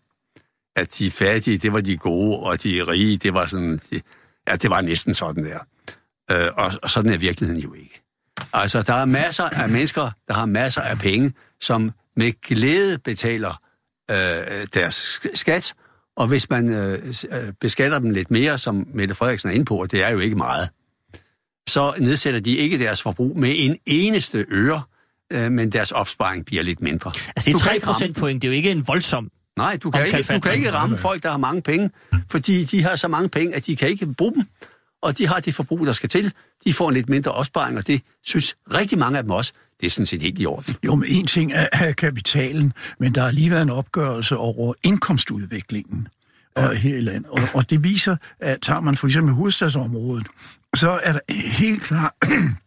[0.75, 3.80] At de fattige, det var de gode, og de rige, det var sådan...
[3.91, 4.01] De,
[4.47, 5.60] ja, det var næsten sådan der.
[6.32, 7.90] Øh, og, og sådan er virkeligheden jo ikke.
[8.54, 13.62] Altså, der er masser af mennesker, der har masser af penge, som med glæde betaler
[14.12, 14.18] øh,
[14.74, 15.74] deres skat,
[16.16, 19.76] og hvis man øh, øh, beskatter dem lidt mere, som Mette Frederiksen er inde på,
[19.76, 20.70] og det er jo ikke meget,
[21.70, 24.82] så nedsætter de ikke deres forbrug med en eneste øre,
[25.32, 27.12] øh, men deres opsparing bliver lidt mindre.
[27.36, 30.34] Altså det er 3 procentpoint, det er jo ikke en voldsom Nej, du kan, ikke,
[30.34, 31.90] du kan ikke ramme folk, der har mange penge,
[32.30, 34.44] fordi de har så mange penge, at de kan ikke bruge dem,
[35.02, 36.34] og de har det forbrug, der skal til.
[36.66, 39.86] De får en lidt mindre opsparing, og det synes rigtig mange af dem også, det
[39.86, 40.76] er sådan set helt i orden.
[40.86, 46.08] Jo, men en ting er kapitalen, men der er lige været en opgørelse over indkomstudviklingen
[46.58, 46.74] ja.
[46.74, 47.32] her i landet.
[47.32, 50.28] Og, og det viser, at tager man for eksempel hovedstadsområdet,
[50.76, 52.12] så er der helt klart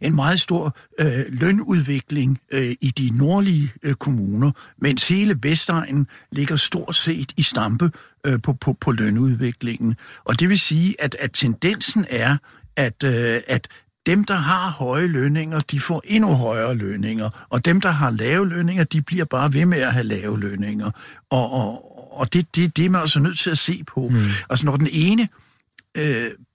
[0.00, 6.56] en meget stor øh, lønudvikling øh, i de nordlige øh, kommuner, mens hele Vestegnen ligger
[6.56, 7.90] stort set i stampe
[8.26, 9.96] øh, på, på, på lønudviklingen.
[10.24, 12.36] Og det vil sige, at, at tendensen er,
[12.76, 13.68] at, øh, at
[14.06, 18.48] dem, der har høje lønninger, de får endnu højere lønninger, og dem, der har lave
[18.48, 20.90] lønninger, de bliver bare ved med at have lave lønninger.
[21.30, 24.08] Og, og, og det, det, det er man altså nødt til at se på.
[24.08, 24.16] Mm.
[24.50, 25.28] Altså når den ene øh,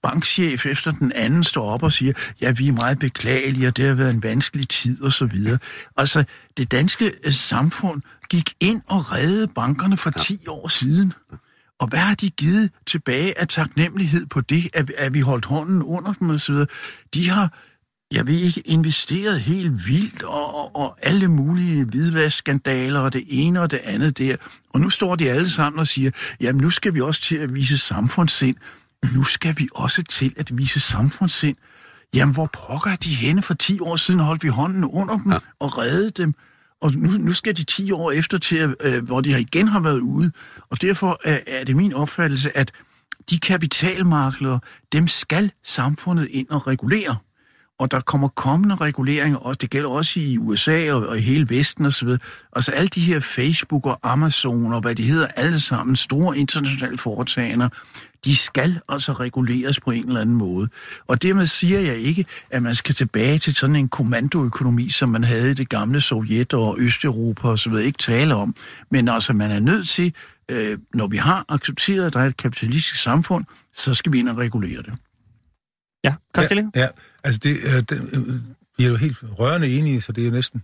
[0.02, 3.86] bankchef efter den anden står op og siger, ja, vi er meget beklagelige, og det
[3.86, 5.58] har været en vanskelig tid, og så videre.
[5.96, 6.24] Altså,
[6.56, 11.12] det danske øh, samfund gik ind og reddede bankerne for 10 år siden.
[11.80, 15.82] Og hvad har de givet tilbage af taknemmelighed på det, at, at vi holdt hånden
[15.82, 16.66] under dem og så videre?
[17.14, 17.58] De har,
[18.12, 23.60] jeg ved ikke, investeret helt vildt og, og, og alle mulige hvidvaskskandaler og det ene
[23.60, 24.36] og det andet der.
[24.70, 27.54] Og nu står de alle sammen og siger, jamen nu skal vi også til at
[27.54, 28.56] vise samfundssind.
[29.14, 31.56] Nu skal vi også til at vise samfundssind.
[32.14, 34.20] Jamen hvor pokker er de henne for 10 år siden?
[34.20, 35.38] Holdt vi hånden under dem ja.
[35.60, 36.34] og redde dem?
[36.80, 40.00] Og nu, nu skal de 10 år efter til, øh, hvor de igen har været
[40.00, 40.32] ude.
[40.70, 42.72] Og derfor er, er det min opfattelse, at
[43.30, 44.58] de kapitalmarkeder,
[44.92, 47.16] dem skal samfundet ind og regulere.
[47.78, 51.48] Og der kommer kommende reguleringer, og det gælder også i USA og, og i hele
[51.48, 52.08] Vesten osv.
[52.56, 56.98] Altså alle de her Facebook og Amazon og hvad de hedder, alle sammen store internationale
[56.98, 57.68] foretagender,
[58.24, 60.68] de skal altså reguleres på en eller anden måde.
[61.06, 65.24] Og dermed siger jeg ikke, at man skal tilbage til sådan en kommandoøkonomi, som man
[65.24, 68.54] havde i det gamle Sovjet og Østeuropa og så videre, ikke tale om.
[68.90, 70.14] Men altså, man er nødt til,
[70.50, 73.44] øh, når vi har accepteret, at der er et kapitalistisk samfund,
[73.76, 74.92] så skal vi ind og regulere det.
[76.04, 76.14] Ja,
[76.74, 76.88] Ja, ja,
[77.24, 78.42] altså det, øh, det,
[78.78, 80.62] Vi er jo helt rørende enige, så det er næsten,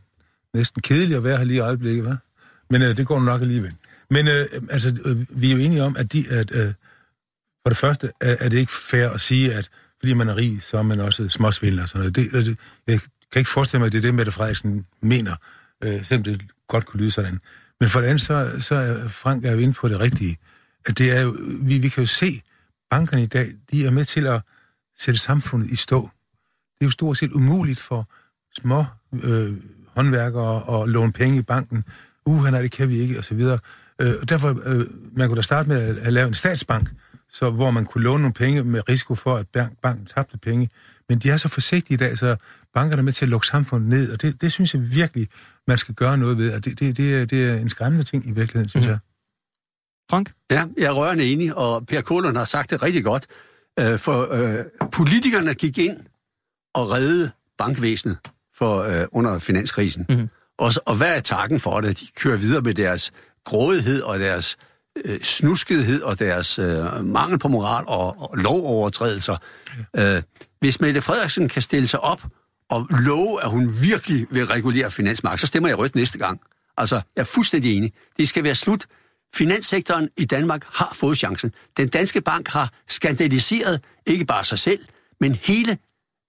[0.54, 2.66] næsten kedeligt at være her lige i øjeblikket, hva'?
[2.70, 3.72] Men øh, det går nok alligevel.
[4.10, 6.72] Men øh, altså, øh, vi er jo enige om, at, de, at øh,
[7.66, 10.62] for det første er, er det ikke fair at sige, at fordi man er rig,
[10.62, 12.16] så er man også småsvindler og sådan noget.
[12.16, 13.00] Det, det, jeg
[13.32, 15.36] kan ikke forestille mig, at det er det, Mette Frederiksen mener,
[15.84, 17.40] øh, selvom det godt kunne lyde sådan.
[17.80, 20.38] Men for det andet, så, så er Frank er jo inde på det rigtige.
[20.86, 22.42] At det er jo, vi, vi kan jo se,
[22.90, 24.40] bankerne i dag, de er med til at
[24.98, 26.00] sætte samfundet i stå.
[26.74, 28.08] Det er jo stort set umuligt for
[28.56, 28.84] små
[29.22, 29.52] øh,
[29.86, 31.84] håndværkere at låne penge i banken.
[32.26, 33.58] Uh, nej, det kan vi ikke, og så videre.
[34.00, 36.90] Øh, og derfor, øh, man kunne da starte med at, at lave en statsbank,
[37.38, 40.68] så, hvor man kunne låne nogle penge med risiko for, at bank, banken tabte penge.
[41.08, 42.36] Men de er så forsigtige i dag, så
[42.74, 45.28] bankerne er med til at lukke samfundet ned, og det, det synes jeg virkelig,
[45.66, 46.54] man skal gøre noget ved.
[46.54, 48.90] Og det, det, det, er, det er en skræmmende ting i virkeligheden, synes mm.
[48.90, 48.98] jeg.
[50.10, 50.32] Frank?
[50.50, 53.26] Ja, jeg er rørende enig, og Per Kolund har sagt det rigtig godt.
[53.78, 55.96] Øh, for øh, politikerne gik ind
[56.74, 58.18] og reddede bankvæsenet
[58.54, 60.06] for, øh, under finanskrisen.
[60.08, 60.28] Mm-hmm.
[60.58, 62.00] Og, og hvad er takken for det?
[62.00, 63.12] De kører videre med deres
[63.44, 64.56] grådighed og deres
[65.04, 69.36] øh, snuskethed og deres øh, mangel på moral og, og lovovertrædelser.
[69.94, 70.16] Ja.
[70.16, 70.22] Øh,
[70.60, 72.22] hvis Mette Frederiksen kan stille sig op
[72.70, 76.40] og love, at hun virkelig vil regulere finansmarkedet, så stemmer jeg rødt næste gang.
[76.76, 77.92] Altså, jeg er fuldstændig enig.
[78.18, 78.86] Det skal være slut.
[79.34, 81.52] Finanssektoren i Danmark har fået chancen.
[81.76, 84.80] Den danske bank har skandaliseret ikke bare sig selv,
[85.20, 85.78] men hele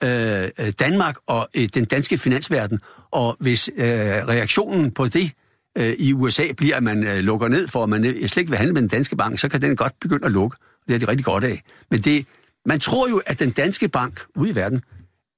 [0.03, 2.80] øh, Danmark og øh, den danske finansverden.
[3.12, 5.32] Og hvis øh, reaktionen på det
[5.78, 8.50] øh, i USA bliver, at man øh, lukker ned for, at man øh, slet ikke
[8.50, 10.58] vil handle med den danske bank, så kan den godt begynde at lukke.
[10.88, 11.62] Det er de rigtig godt af.
[11.92, 12.26] Men det,
[12.66, 14.82] man tror jo, at den danske bank ude i verden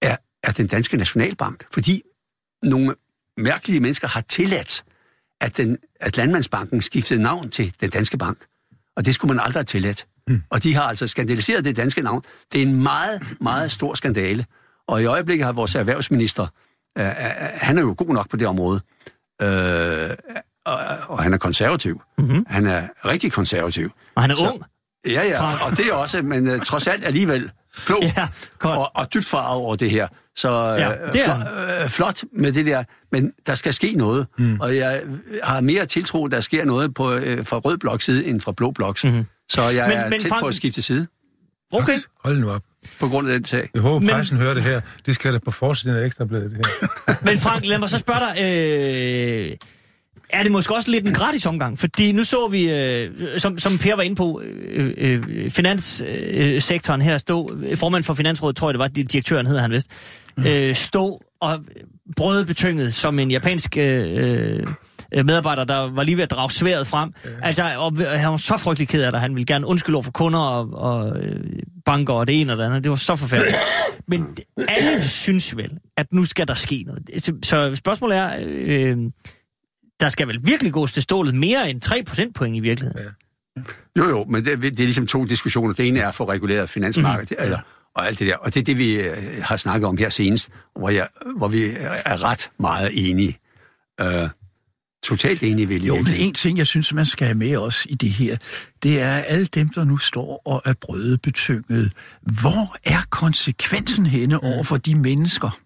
[0.01, 2.01] er, er den danske nationalbank, fordi
[2.63, 2.95] nogle
[3.37, 4.83] mærkelige mennesker har tilladt,
[5.41, 8.37] at, den, at Landmandsbanken skiftede navn til den danske bank.
[8.95, 10.07] Og det skulle man aldrig have tilladt.
[10.27, 10.43] Mm.
[10.49, 12.23] Og de har altså skandaliseret det danske navn.
[12.53, 14.45] Det er en meget, meget stor skandale.
[14.87, 16.47] Og i øjeblikket har vores erhvervsminister,
[16.97, 17.13] øh, øh,
[17.53, 18.81] han er jo god nok på det område,
[19.41, 20.09] øh,
[20.65, 22.01] og, og han er konservativ.
[22.17, 22.45] Mm-hmm.
[22.47, 23.91] Han er rigtig konservativ.
[24.15, 24.63] Og han er Så, ung.
[25.05, 28.27] Ja, ja, og det er også, men uh, trods alt alligevel klog ja,
[28.63, 30.07] og, og dybt farvet over det her.
[30.35, 31.83] Så ja, øh, det er.
[31.83, 34.27] øh, flot med det der, men der skal ske noget.
[34.37, 34.59] Mm.
[34.59, 35.01] Og jeg
[35.43, 38.71] har mere tiltro, der sker noget på, øh, fra rød blok side end fra blå
[38.71, 39.03] blok.
[39.03, 39.25] Mm-hmm.
[39.49, 40.41] Så jeg men, er men, tæt Frank...
[40.41, 41.07] på at skifte side.
[41.71, 41.95] Okay.
[42.23, 42.61] Hold nu op.
[42.99, 43.69] På grund af den sag.
[43.73, 44.43] Jeg håber, pressen men...
[44.43, 44.81] hører det her.
[45.05, 47.15] Det skal der på forsiden af Ekstrabladet, det her.
[47.25, 49.51] men Frank, lad mig så spørge dig...
[49.51, 49.57] Øh
[50.29, 51.79] er det måske også lidt en gratis omgang?
[51.79, 57.05] Fordi nu så vi, øh, som, som Per var inde på, øh, øh, finanssektoren øh,
[57.05, 59.87] her stå, formand for Finansrådet, tror jeg det var, direktøren hedder han vist,
[60.37, 60.45] mm.
[60.45, 61.59] øh, stå og
[62.15, 64.67] brødbetynget som en japansk øh, øh,
[65.11, 67.13] medarbejder, der var lige ved at drage sværet frem.
[67.25, 67.29] Ja.
[67.43, 69.21] Altså, og han var så frygtelig ked af det.
[69.21, 71.43] Han ville gerne undskylde over for kunder og, og øh,
[71.85, 72.83] banker og det ene og det andet.
[72.83, 73.55] Det var så forfærdeligt.
[74.07, 77.23] Men alle synes vel, at nu skal der ske noget.
[77.23, 78.37] Så, så spørgsmålet er...
[78.41, 78.97] Øh,
[79.99, 83.01] der skal vel virkelig gås til stålet mere end 3 procentpoint i virkeligheden.
[83.03, 83.09] Ja.
[83.97, 85.73] Jo, jo, men det, det er ligesom to diskussioner.
[85.73, 87.43] Det ene er for reguleret finansmarked, mm.
[87.43, 87.59] eller,
[87.95, 88.35] og alt det der.
[88.35, 91.65] Og det er det, vi øh, har snakket om her senest, hvor, jeg, hvor vi
[92.05, 93.37] er ret meget enige.
[94.01, 94.29] Uh,
[95.03, 97.95] totalt enige, vil Jo, men en ting, jeg synes, man skal have med os i
[97.95, 98.37] det her,
[98.83, 101.91] det er alle dem, der nu står og er brødebetynget.
[102.21, 105.59] Hvor er konsekvensen henne over for de mennesker?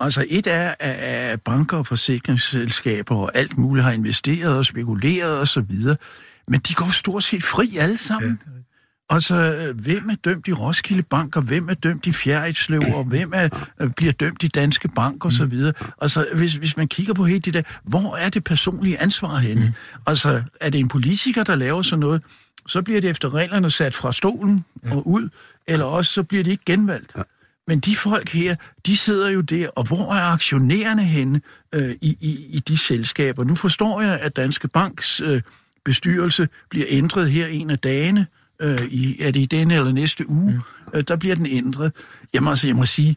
[0.00, 5.48] Altså et er, at banker og forsikringsselskaber og alt muligt har investeret og spekuleret og
[5.48, 5.96] så videre,
[6.48, 8.40] men de går stort set fri alle sammen.
[8.46, 8.50] Ja.
[9.10, 13.32] Altså, hvem er dømt i Roskilde Bank, og hvem er dømt i Fjerritslev, og hvem
[13.34, 13.48] er,
[13.80, 15.50] øh, bliver dømt i Danske Bank, og så mm.
[15.50, 15.72] videre.
[16.00, 19.74] Altså, hvis, hvis man kigger på helt det der, hvor er det personlige ansvar henne?
[20.06, 22.22] Altså, er det en politiker, der laver sådan noget,
[22.68, 25.28] så bliver det efter reglerne sat fra stolen og ud,
[25.66, 27.16] eller også så bliver det ikke genvalgt.
[27.66, 31.40] Men de folk her, de sidder jo der, og hvor er aktionærerne henne
[31.72, 33.44] øh, i, i, i de selskaber?
[33.44, 35.42] Nu forstår jeg, at Danske Banks øh,
[35.84, 38.26] bestyrelse bliver ændret her en af dagene.
[38.60, 40.52] Øh, i, er det i denne eller næste uge?
[40.52, 40.60] Mm.
[40.94, 41.92] Øh, der bliver den ændret.
[42.34, 43.16] Jamen altså, jeg må sige,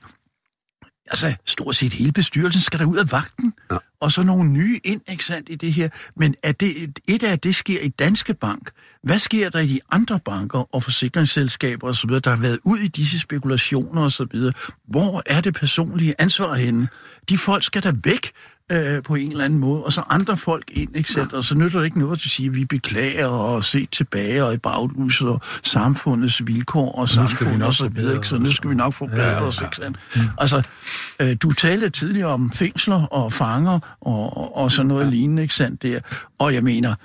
[1.10, 3.78] altså stort set hele bestyrelsen skal der ud af vagten, ja.
[4.02, 5.90] og så nogle nye ind, ikke sandt, i det her.
[6.16, 8.72] Men er det, et af det sker i Danske Bank.
[9.04, 12.88] Hvad sker der i de andre banker og forsikringsselskaber osv., der har været ud i
[12.88, 14.52] disse spekulationer osv.?
[14.88, 16.88] Hvor er det personlige ansvar henne?
[17.30, 18.32] De folk skal der væk
[18.72, 21.34] øh, på en eller anden måde, og så andre folk ind, ikke sandt?
[21.34, 24.54] Og så nytter det ikke noget at sige, at vi beklager og se tilbage og
[24.54, 28.28] i baglyset og samfundets vilkår og samfundet og så videre, ikke?
[28.28, 29.98] Så nu skal vi nok få ja, ja, os, ikke sandt?
[30.16, 30.22] Mm.
[30.38, 30.68] Altså,
[31.20, 35.10] øh, du talte tidligere om fængsler og fanger og, og, og sådan noget ja.
[35.10, 36.00] lignende, ikke sandt, der?
[36.40, 36.96] Og jeg mener,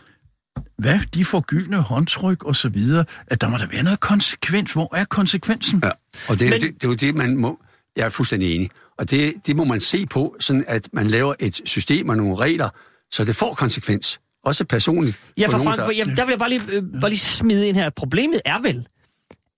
[0.79, 4.72] hvad de får gyldne håndtryk og så videre, at der må der være noget konsekvens.
[4.72, 5.81] Hvor er konsekvensen?
[5.85, 5.90] Ja,
[6.29, 6.53] og det, Men...
[6.53, 7.61] det, det, det er jo det, man må...
[7.96, 8.70] Jeg er fuldstændig enig.
[8.99, 12.37] Og det, det må man se på, sådan at man laver et system og nogle
[12.37, 12.69] regler,
[13.11, 14.21] så det får konsekvens.
[14.45, 15.21] Også personligt.
[15.39, 17.77] Ja, for Frank, der- jeg, der vil jeg bare lige, øh, bare lige smide ind
[17.77, 17.91] her.
[17.91, 18.87] Problemet er vel,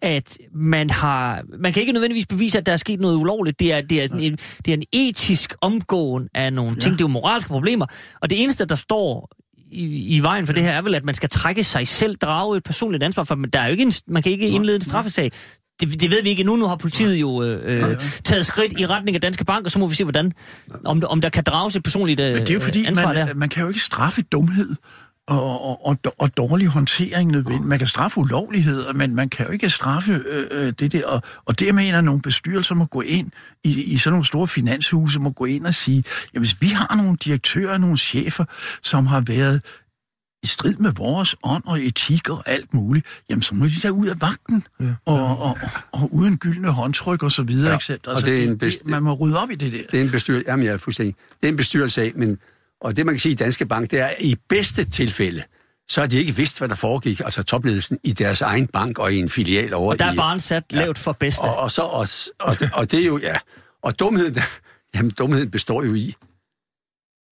[0.02, 1.42] at man har...
[1.58, 3.60] Man kan ikke nødvendigvis bevise, at der er sket noget ulovligt.
[3.60, 6.92] Det er, det er, en, det er en etisk omgåen af nogle ting.
[6.92, 7.86] Det er jo moralske problemer.
[8.20, 9.30] Og det eneste, der står
[9.72, 12.56] i, i vejen for det her, er vel, at man skal trække sig selv, drage
[12.56, 15.32] et personligt ansvar, for der er jo ikke en, man kan ikke indlede en straffesag.
[15.80, 16.56] Det, det ved vi ikke nu.
[16.56, 19.78] Nu har politiet jo øh, øh, taget skridt i retning af Danske Bank, og så
[19.78, 20.32] må vi se, hvordan,
[20.84, 23.26] om, om der kan drages et personligt øh, Men det er jo fordi, ansvar der.
[23.26, 24.74] man, man kan jo ikke straffe dumhed
[25.28, 27.68] og, og, og, dårlig håndtering nødvendigt.
[27.68, 31.06] Man kan straffe ulovligheder, men man kan jo ikke straffe øh, øh, det der.
[31.06, 33.30] Og, og det mener at nogle bestyrelser må gå ind
[33.64, 36.96] i, i sådan nogle store finanshuse, må gå ind og sige, ja, hvis vi har
[36.96, 38.44] nogle direktører, nogle chefer,
[38.82, 39.60] som har været
[40.46, 43.90] i strid med vores ånd og etik og alt muligt, jamen så må de da
[43.90, 44.84] ud af vagten, ja.
[45.04, 47.68] og, og, og, og uden gyldne håndtryk og så videre.
[47.68, 48.06] Ja, ikke sandt?
[48.06, 49.78] og det er en best- man må rydde op i det der.
[49.90, 51.14] Det er en bestyrelse, jamen jeg er fuldstændig.
[51.40, 52.38] Det er en bestyrelse af, men,
[52.80, 55.42] og det man kan sige i Danske Bank, det er, at i bedste tilfælde,
[55.88, 59.12] så har de ikke vidst, hvad der foregik, altså topledelsen i deres egen bank og
[59.12, 60.12] i en filial over Og der i...
[60.12, 61.42] er barn sat lavt for bedste.
[61.42, 62.08] Og, og, så, og,
[62.40, 63.36] og, og det er jo, ja,
[63.82, 64.38] og dumheden,
[64.94, 66.14] jamen dumheden består jo i,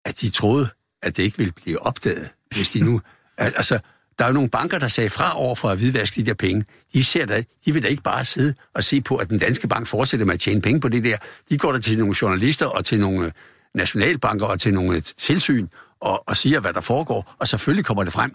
[0.05, 0.69] at de troede,
[1.03, 3.01] at det ikke ville blive opdaget, hvis de nu,
[3.39, 3.79] altså,
[4.19, 6.65] der er jo nogle banker, der sagde fra over for at hvidvaske de der penge.
[6.95, 9.69] De, ser da, de vil da ikke bare sidde og se på, at den danske
[9.69, 11.17] bank fortsætter med at tjene penge på det der.
[11.51, 13.33] De går der til nogle journalister og til nogle øh,
[13.75, 15.67] nationalbanker og til nogle øh, tilsyn
[16.01, 18.35] og, og siger, hvad der foregår, og selvfølgelig kommer det frem.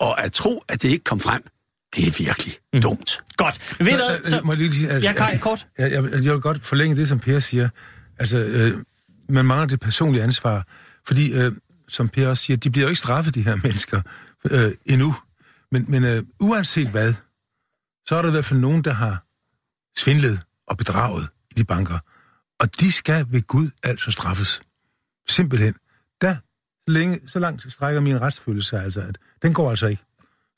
[0.00, 1.42] Og at tro, at det ikke kom frem,
[1.96, 2.82] det er virkelig mm.
[2.82, 3.20] dumt.
[3.36, 3.76] Godt.
[3.78, 3.92] Ved?
[3.92, 5.66] Øh, Så, Må jeg lige altså, Ja, Kai, kort.
[5.78, 7.68] Jeg, jeg, jeg vil godt forlænge det, som Per siger.
[8.18, 8.78] Altså, øh,
[9.28, 10.66] man mangler det personlige ansvar.
[11.06, 11.52] Fordi, øh,
[11.88, 14.02] som Per også siger, de bliver jo ikke straffet, de her mennesker,
[14.50, 15.14] øh, endnu.
[15.72, 17.14] Men, men øh, uanset hvad,
[18.06, 19.24] så er der i hvert fald nogen, der har
[19.98, 21.98] svindlet og bedraget i de banker.
[22.58, 24.60] Og de skal ved Gud altså straffes.
[25.28, 25.74] Simpelthen.
[26.20, 26.34] Der,
[26.86, 30.02] så, længe, så langt strækker min retsfølelse altså, at den går altså ikke.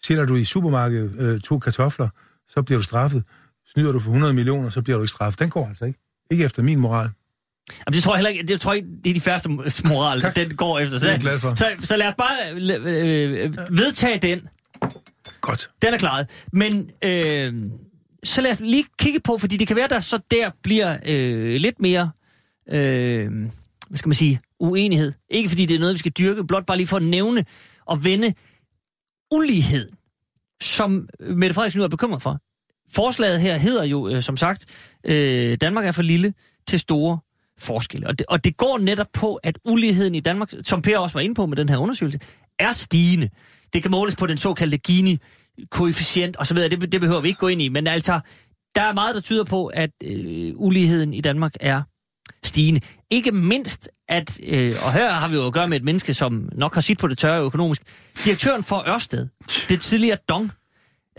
[0.03, 2.09] Sælger du i supermarkedet øh, to kartofler,
[2.49, 3.25] så bliver du straffet.
[3.67, 5.41] Snyder du for 100 millioner, så bliver du ikke straffet.
[5.41, 5.99] Den går altså ikke.
[6.31, 7.11] Ikke efter min moral.
[7.87, 8.43] Jamen, det tror jeg heller ikke.
[8.47, 9.49] Det tror jeg ikke, det er de færreste
[9.85, 10.37] moral, Tak.
[10.37, 10.99] den går efter.
[10.99, 11.55] Det er jeg glad for.
[11.55, 14.49] Så, så lad os bare øh, øh, vedtage den.
[15.41, 15.71] Godt.
[15.83, 16.31] Den er klaret.
[16.53, 17.55] Men øh,
[18.25, 21.57] så lad os lige kigge på, fordi det kan være, der så der bliver øh,
[21.61, 22.11] lidt mere,
[22.71, 23.31] øh,
[23.89, 25.13] hvad skal man sige, uenighed.
[25.31, 27.45] Ikke fordi det er noget, vi skal dyrke, blot bare lige for at nævne
[27.87, 28.35] og vende
[29.35, 29.91] ulighed,
[30.63, 32.41] som Mette Frederiksen nu er bekymret for.
[32.95, 34.67] Forslaget her hedder jo, øh, som sagt,
[35.07, 36.35] øh, Danmark er for lille
[36.67, 37.19] til store
[37.59, 38.07] forskelle.
[38.07, 41.21] Og det, og det går netop på, at uligheden i Danmark, som Per også var
[41.21, 42.21] inde på med den her undersøgelse,
[42.59, 43.29] er stigende.
[43.73, 47.63] Det kan måles på den såkaldte Gini-koefficient osv., det, det behøver vi ikke gå ind
[47.63, 48.21] i, men altså,
[48.75, 51.83] der er meget, der tyder på, at øh, uligheden i Danmark er
[52.43, 52.81] stigende.
[53.11, 56.49] Ikke mindst, at, øh, og her har vi jo at gøre med et menneske, som
[56.53, 57.83] nok har sit på det tørre økonomisk,
[58.25, 59.29] direktøren for Ørsted,
[59.69, 60.53] det tidligere Dong,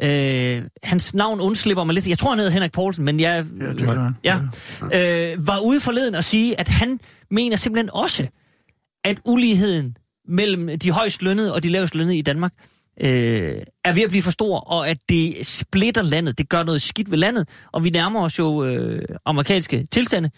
[0.02, 2.08] øh, hans navn undslipper mig lidt.
[2.08, 4.16] Jeg tror, han hedder Henrik Poulsen, men jeg Ja, det gør han.
[4.24, 7.00] ja, øh, var ude forleden og sige, at han
[7.32, 8.28] mener simpelthen også,
[9.04, 12.54] at uligheden mellem de højst lønnede og de lavest lønnede i Danmark
[13.02, 16.38] øh, er ved at blive for stor, og at det splitter landet.
[16.38, 20.30] Det gør noget skidt ved landet, og vi nærmer os jo øh, amerikanske tilstande.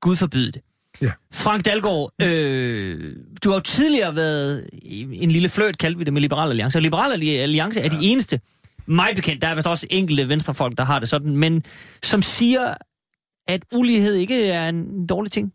[0.00, 0.62] Gud forbyde det.
[1.02, 1.10] Ja.
[1.34, 6.12] Frank Dalgaard, øh, du har jo tidligere været i en lille fløjt, kaldte vi det,
[6.12, 6.78] med Liberal Alliance.
[6.78, 8.40] Og Liberal Alliance er de eneste,
[8.90, 11.64] mig bekendt, der er vist også enkelte venstrefolk, der har det sådan, men
[12.02, 12.74] som siger,
[13.48, 15.52] at ulighed ikke er en dårlig ting.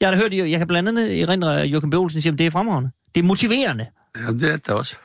[0.00, 1.94] Jeg har da hørt, jeg kan blandt andet erindre Joachim B.
[1.94, 2.90] Olsen sige, at det er fremragende.
[3.14, 3.86] Det er motiverende.
[4.16, 4.96] Jamen, det er det også.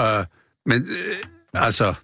[0.00, 0.24] Uh,
[0.66, 1.16] men øh,
[1.54, 1.94] altså,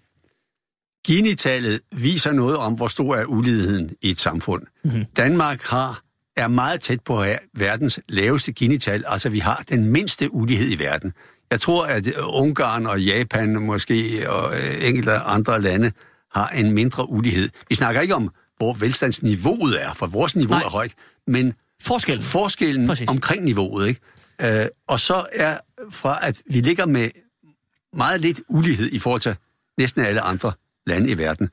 [1.06, 4.62] Gini-tallet viser noget om, hvor stor er uligheden i et samfund.
[4.84, 5.04] Mm-hmm.
[5.16, 6.02] Danmark har
[6.36, 9.04] er meget tæt på at have verdens laveste Gini-tal.
[9.06, 11.12] Altså, vi har den mindste ulighed i verden.
[11.54, 15.92] Jeg tror, at øh, Ungarn og Japan måske og øh, enkelte andre lande
[16.32, 17.48] har en mindre ulighed.
[17.68, 20.62] Vi snakker ikke om, hvor velstandsniveauet er, for vores niveau Nej.
[20.62, 20.92] er højt,
[21.26, 22.22] men Forskellen.
[22.22, 23.08] forskellen Præcis.
[23.08, 23.88] omkring niveauet.
[23.88, 24.60] Ikke?
[24.60, 25.58] Øh, og så er
[25.90, 27.10] fra, at vi ligger med
[27.92, 29.36] meget lidt ulighed i forhold til
[29.78, 30.52] næsten alle andre
[30.86, 31.48] lande i verden,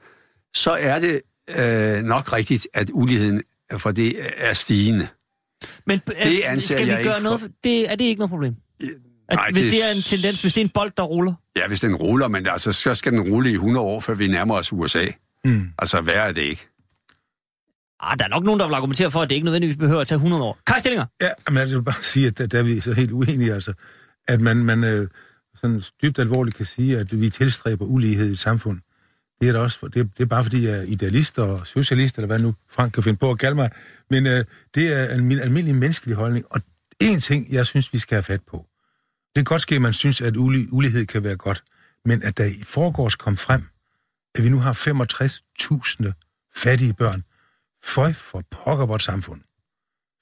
[0.54, 3.42] så er det øh, nok rigtigt, at uligheden
[3.78, 5.08] for det er stigende.
[5.86, 7.40] Men Det øh, anser skal vi gøre noget?
[7.40, 7.48] For...
[7.64, 8.56] Det, er det ikke noget problem?
[9.32, 11.34] At, Nej, hvis det- det er en tendens, hvis det er en bold, der ruller?
[11.56, 14.28] Ja, hvis den ruller, men altså, så skal den rulle i 100 år, før vi
[14.28, 15.06] nærmer os USA.
[15.46, 15.70] Mm.
[15.80, 16.67] Altså, værre er det ikke.
[18.00, 20.08] Ah, der er nok nogen, der vil argumentere for, at det ikke nødvendigvis behøver at
[20.08, 20.58] tage 100 år.
[20.67, 21.06] Kai Stillinger?
[21.22, 23.74] Ja, men jeg vil bare sige, at der, der er vi så helt uenige, altså.
[24.28, 25.08] At man, man øh,
[25.62, 28.80] sådan dybt alvorligt kan sige, at vi tilstræber ulighed i et samfund.
[29.41, 32.28] Det er, da også, det, det er bare fordi, jeg er idealist og socialist, eller
[32.28, 33.70] hvad nu Frank kan finde på at kalde mig.
[34.10, 36.46] Men øh, det er en min almindelig menneskelig holdning.
[36.50, 36.62] Og
[37.00, 38.65] en ting, jeg synes, vi skal have fat på.
[39.36, 41.63] Det kan godt ske, at man synes, at ulighed kan være godt.
[42.06, 43.63] Men at der i forgårs kom frem,
[44.36, 46.12] at vi nu har 65.000
[46.56, 47.24] fattige børn.
[47.84, 49.41] Føj for pokker vores samfund.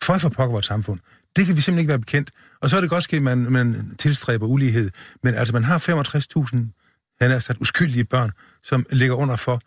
[0.03, 0.99] Føj for pokker vores samfund.
[1.35, 2.31] Det kan vi simpelthen ikke være bekendt.
[2.61, 4.91] Og så er det godt ske, at man, man tilstræber ulighed.
[5.23, 6.57] Men altså, man har 65.000,
[7.21, 8.31] han er sat uskyldige børn,
[8.63, 9.61] som ligger under for.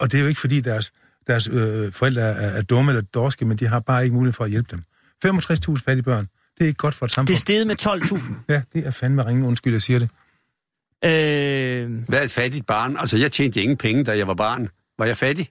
[0.00, 0.92] Og det er jo ikke, fordi deres,
[1.26, 4.44] deres øh, forældre er, er dumme eller dorske, men de har bare ikke mulighed for
[4.44, 4.82] at hjælpe dem.
[5.24, 6.26] 65.000 fattige børn.
[6.58, 7.26] Det er ikke godt for et samfund.
[7.28, 8.20] Det er steget med 12.000.
[8.48, 10.08] Ja, det er fandme ringe undskyld, jeg siger det.
[11.04, 12.96] Øh, Hvad er et fattigt barn?
[12.98, 14.68] Altså, jeg tjente ingen penge, da jeg var barn.
[14.98, 15.48] Var jeg fattig?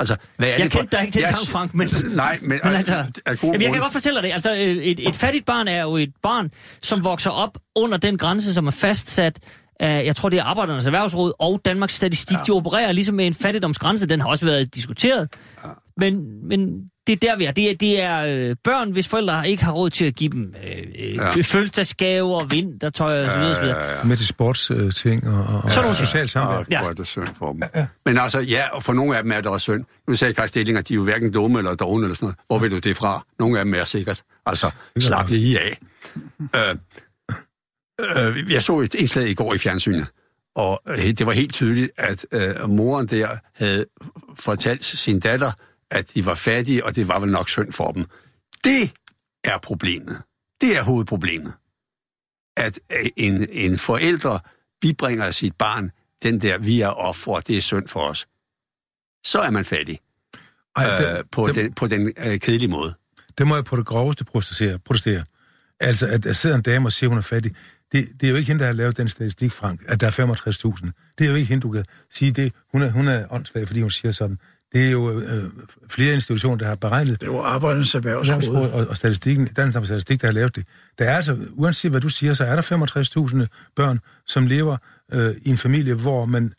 [0.00, 0.78] Altså, hvad er jeg det for...
[0.78, 1.88] kendte dig ikke dengang, Jeg- Frank, men...
[2.16, 2.60] Nej, men...
[2.64, 2.94] Men altså,
[3.42, 4.32] jamen, jeg kan godt fortælle dig det.
[4.32, 6.50] Altså, øh, et, et fattigt barn er jo et barn,
[6.82, 9.38] som vokser op under den grænse, som er fastsat
[9.80, 12.36] af, jeg tror, det er Arbejdernes Erhvervsråd og Danmarks Statistik.
[12.36, 12.42] Ja.
[12.46, 14.06] De opererer ligesom med en fattigdomsgrænse.
[14.08, 15.28] Den har også været diskuteret.
[15.64, 15.68] Ja.
[15.96, 17.52] Men, men det er der, vi er.
[17.52, 20.54] Det er, det er øh, børn, hvis forældre ikke har råd til at give dem
[20.64, 21.22] øh, øh, Ja.
[21.22, 21.28] ja.
[21.36, 23.66] fødselsdagsgaver, vintertøj og så videre.
[23.66, 24.04] Ja, ja, ja.
[24.04, 26.56] Med de sportsting øh, ting og, og, Sådan og socialt samvær.
[26.56, 26.80] Ja, Ja.
[26.80, 27.62] hvor er det synd for dem.
[28.06, 29.84] Men altså, ja, og for nogle af dem er det også synd.
[30.08, 32.36] Nu sagde Kaj Stilling, at de er jo hverken dumme eller dogne eller sådan noget.
[32.46, 33.26] Hvor ved du det fra?
[33.38, 34.22] Nogle af dem er sikkert.
[34.46, 35.78] Altså, slap lige af.
[36.56, 36.76] øh,
[38.36, 40.06] øh, jeg så et indslag i går i fjernsynet,
[40.56, 43.84] og øh, det var helt tydeligt, at øh, moren der havde
[44.34, 45.52] fortalt sin datter,
[45.94, 48.04] at de var fattige, og det var vel nok synd for dem.
[48.64, 48.92] Det
[49.44, 50.22] er problemet.
[50.60, 51.54] Det er hovedproblemet.
[52.56, 54.38] At øh, en, en forælder
[54.80, 55.90] bibringer sit barn
[56.24, 58.26] den der, vi er ofre, det er synd for os.
[59.24, 59.98] Så er man fattig.
[60.76, 62.94] Ej, det, øh, på, det, den, på den øh, kedelige måde.
[63.38, 64.78] det må jeg på det groveste protestere.
[64.78, 65.24] protestere.
[65.80, 67.54] Altså, at der sidder en dame og siger, hun er fattig.
[67.92, 70.10] Det, det er jo ikke hende, der har lavet den statistik, Frank, at der er
[70.10, 70.90] 65.000.
[71.18, 72.52] Det er jo ikke hende, du kan sige det.
[72.72, 74.38] Hun er, hun er åndssvag, fordi hun siger sådan.
[74.74, 75.44] Det er jo øh,
[75.88, 78.70] flere institutioner, der har beregnet Det var Arbejdernes Erhvervsråd.
[78.70, 80.66] Og, og statistikken, Dansk Statistik, der har lavet det.
[80.98, 82.62] Der er altså, uanset hvad du siger, så er der
[83.42, 84.76] 65.000 børn, som lever
[85.12, 86.52] øh, i en familie, hvor man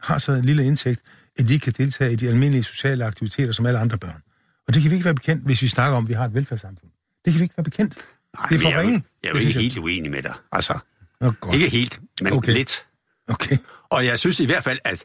[0.00, 1.00] har så en lille indtægt,
[1.38, 4.22] at de ikke kan deltage i de almindelige sociale aktiviteter som alle andre børn.
[4.68, 6.34] Og det kan vi ikke være bekendt, hvis vi snakker om, at vi har et
[6.34, 6.90] velfærdssamfund.
[7.24, 7.96] Det kan vi ikke være bekendt.
[8.36, 9.02] Nej, det er for jeg, er ringe.
[9.22, 10.34] jeg er jo ikke helt uenig med dig.
[10.52, 10.78] Altså,
[11.20, 11.54] Nå, godt.
[11.54, 12.52] ikke helt, men okay.
[12.52, 12.84] lidt.
[13.28, 13.56] Okay.
[13.90, 15.04] Og jeg synes i hvert fald, at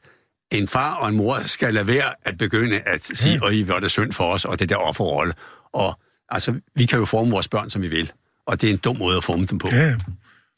[0.53, 3.47] en far og en mor skal lade være at begynde at sige, Ja.
[3.59, 5.33] at hvor er det synd for os, og det der offerrolle.
[5.73, 8.11] Og altså, vi kan jo forme vores børn, som vi vil.
[8.47, 9.67] Og det er en dum måde at forme dem på.
[9.71, 9.75] Ja.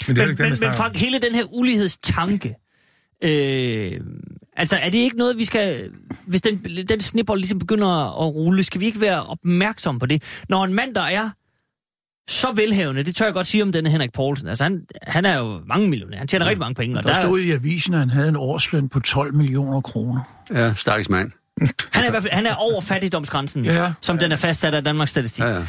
[0.08, 0.74] Men det er Men, ikke den, men.
[0.74, 2.56] Frank, hele den her ulighedstanke,
[3.24, 3.92] øh,
[4.58, 5.90] altså er det ikke noget, vi skal,
[6.28, 6.58] hvis den,
[6.90, 7.88] den snibbold ligesom begynder
[8.28, 10.24] at rulle, skal vi ikke være opmærksom på det?
[10.50, 11.30] Når en mand, der er
[12.30, 15.38] så velhavende, det tør jeg godt sige om denne Henrik Poulsen, altså han, han er
[15.38, 18.00] jo mange millioner, han tjener rigtig mange penge, og Der der, stod i avisen, at
[18.00, 20.22] han havde en årsløn på 12 millioner kroner.
[20.54, 21.32] Ja, stakkels mand.
[21.94, 23.94] han, er, i hvert fald- han er over fattigdomsgrænsen, Ja.
[24.02, 25.44] som den er fastsat af Danmarks Statistik.
[25.44, 25.62] Ja, ja.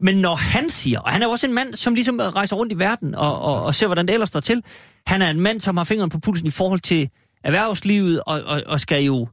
[0.00, 2.72] Men når han siger, og han er jo også en mand, som ligesom rejser rundt
[2.72, 4.62] i verden og, og, og ser, hvordan det ellers står til.
[5.06, 7.10] Han er en mand, som har fingeren på pulsen i forhold til
[7.44, 9.28] erhvervslivet, og, og, og skal jo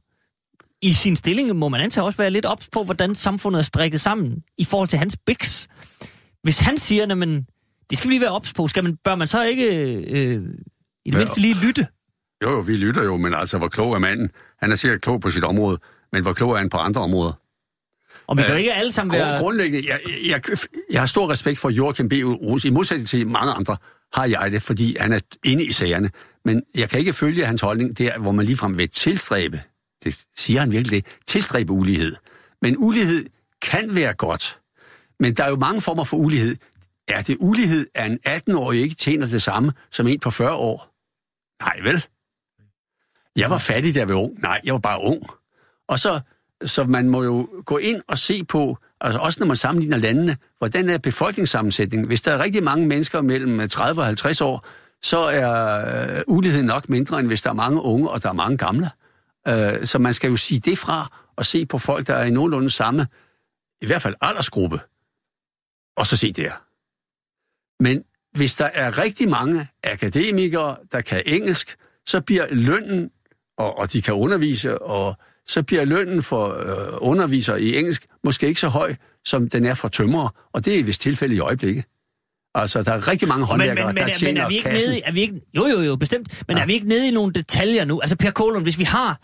[0.82, 4.00] i sin stilling, må man antage også være lidt ops på, hvordan samfundet er strikket
[4.00, 5.68] sammen i forhold til hans biks.
[6.42, 7.46] Hvis han siger, men
[7.90, 9.66] det skal vi lige være ops på, skal man, bør man så ikke
[10.10, 11.16] øh, i det Ja.
[11.18, 11.86] mindste lige lytte?
[12.42, 14.30] Jo, jo, vi lytter jo, men altså, hvor klog er manden?
[14.58, 15.78] Han er sikkert klog på sit område,
[16.12, 17.32] men hvor klog er han på andre områder?
[18.26, 19.38] Og vi kan Øh, ikke alle sammen Grund, være...
[19.38, 20.42] grundlæggende, jeg, jeg,
[20.92, 22.12] jeg har stor respekt for Joachim B.
[22.24, 22.72] Olsen.
[22.72, 23.76] I modsætning til mange andre
[24.14, 26.10] har jeg det, fordi han er inde i sagerne.
[26.44, 29.60] Men jeg kan ikke følge hans holdning der, hvor man ligefrem vil tilstræbe,
[30.04, 32.12] det siger han virkelig det, tilstræbe ulighed.
[32.62, 33.26] Men ulighed
[33.62, 34.57] kan være godt.
[35.20, 36.56] Men der er jo mange former for ulighed.
[37.08, 40.94] Er det ulighed, at en 18-årig ikke tjener det samme som en på 40 år?
[41.62, 42.04] Nej, vel?
[43.36, 44.40] Jeg var fattig, da jeg var ung.
[44.40, 45.22] Nej, jeg var bare ung.
[45.88, 46.20] Og så,
[46.64, 50.36] så man må jo gå ind og se på, altså også når man sammenligner landene,
[50.58, 52.06] hvordan er befolkningssammensætningen.
[52.06, 54.66] Hvis der er rigtig mange mennesker mellem 30 og 50 år,
[55.02, 58.32] så er øh, uligheden nok mindre, end hvis der er mange unge, og der er
[58.32, 58.90] mange gamle.
[59.48, 62.30] Øh, så man skal jo sige det fra, og se på folk, der er i
[62.30, 63.06] nogenlunde samme,
[63.82, 64.80] i hvert fald aldersgruppe,
[65.98, 66.52] og så se der.
[67.82, 68.04] Men
[68.36, 73.10] hvis der er rigtig mange akademikere, der kan engelsk, så bliver lønnen,
[73.58, 78.48] og, og de kan undervise, og så bliver lønnen for øh, undervisere i engelsk måske
[78.48, 78.94] ikke så høj,
[79.24, 81.84] som den er for tømrere, og det er vist tilfælde i øjeblikket.
[82.54, 84.70] Altså, der er rigtig mange håndværkere, men, men, der men, tjener men er vi ikke
[84.70, 84.90] kassen.
[84.90, 86.42] nede i, er vi ikke, jo, jo, jo, bestemt.
[86.48, 86.62] Men ja.
[86.62, 88.00] er vi ikke nede i nogle detaljer nu?
[88.00, 89.20] Altså, Per Kålund, hvis vi har,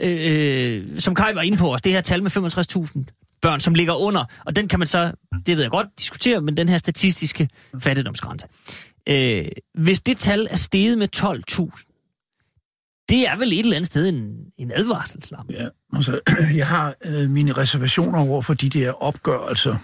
[0.00, 3.74] øh, øh, som Kai var inde på os, det her tal med 65.000 børn, som
[3.74, 5.12] ligger under, og den kan man så,
[5.46, 8.46] det ved jeg godt, diskutere, men den her statistiske fattigdomsgrænse.
[9.08, 9.44] Øh,
[9.74, 11.86] hvis det tal er steget med 12.000,
[13.08, 15.46] det er vel et eller andet sted en, en advarselslam.
[15.50, 16.20] Ja, altså,
[16.60, 19.76] jeg har øh, mine reservationer over for de der opgørelser.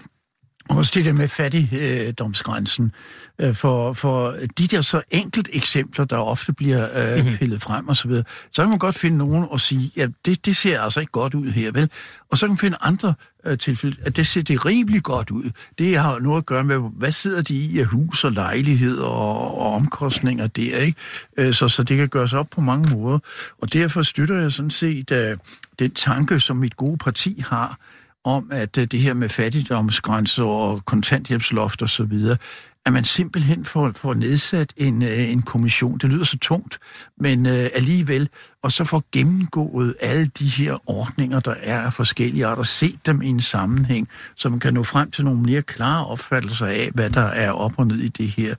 [0.69, 2.91] Også det der med fattigdomsgrænsen.
[3.39, 7.37] Øh, for, for de der så enkelt eksempler, der ofte bliver øh, mm-hmm.
[7.37, 10.45] pillet frem og så videre, så kan man godt finde nogen og sige, ja, det,
[10.45, 11.89] det ser altså ikke godt ud her, vel?
[12.31, 13.13] Og så kan man finde andre
[13.45, 15.51] øh, tilfælde, at det ser det rimelig godt ud.
[15.77, 19.57] Det har noget at gøre med, hvad sidder de i af hus og lejlighed og,
[19.57, 20.99] og omkostninger der, ikke?
[21.37, 23.19] Øh, så, så det kan gøres op på mange måder.
[23.61, 25.37] Og derfor støtter jeg sådan set øh,
[25.79, 27.77] den tanke, som mit gode parti har,
[28.23, 32.37] om, at øh, det her med fattigdomsgrænser og kontanthjælpsloft og så videre,
[32.85, 35.97] at man simpelthen får, får nedsat en, øh, en kommission.
[35.97, 36.79] Det lyder så tungt,
[37.17, 38.29] men øh, alligevel,
[38.63, 43.21] og så får gennemgået alle de her ordninger, der er af forskellige arter, set dem
[43.21, 47.09] i en sammenhæng, så man kan nå frem til nogle mere klare opfattelser af, hvad
[47.09, 48.55] der er op og ned i det her.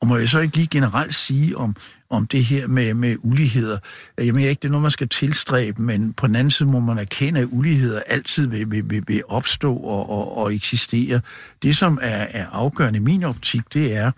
[0.00, 1.76] Og må jeg så ikke lige generelt sige om,
[2.12, 3.78] om det her med, med uligheder.
[4.18, 6.80] Jeg mener ikke, det er noget, man skal tilstræbe, men på den anden side må
[6.80, 11.20] man erkende, at uligheder altid vil, vil, vil, vil opstå og, og, og eksistere.
[11.62, 14.10] Det, som er, er afgørende i min optik, det er,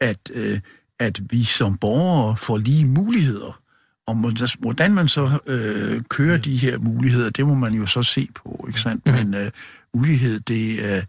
[0.00, 0.60] at, øh,
[0.98, 3.60] at vi som borgere får lige muligheder.
[4.06, 8.28] Og hvordan man så øh, kører de her muligheder, det må man jo så se
[8.34, 9.06] på, ikke sandt?
[9.06, 9.50] Men øh,
[9.92, 10.96] ulighed, det er...
[10.96, 11.02] Øh,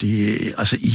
[0.00, 0.92] det, altså i,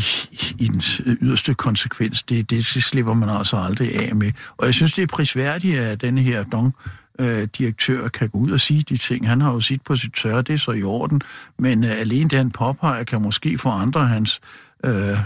[0.64, 0.82] i den
[1.22, 4.32] yderste konsekvens, det, det slipper man altså aldrig af med.
[4.58, 6.76] Og jeg synes, det er prisværdigt, at denne her dong
[7.20, 9.28] øh, direktør kan gå ud og sige de ting.
[9.28, 11.22] Han har jo sit på sit tørre, det er så i orden,
[11.60, 14.42] men øh, alene det, han påpeger, kan måske få andre hans
[14.86, 15.18] øh,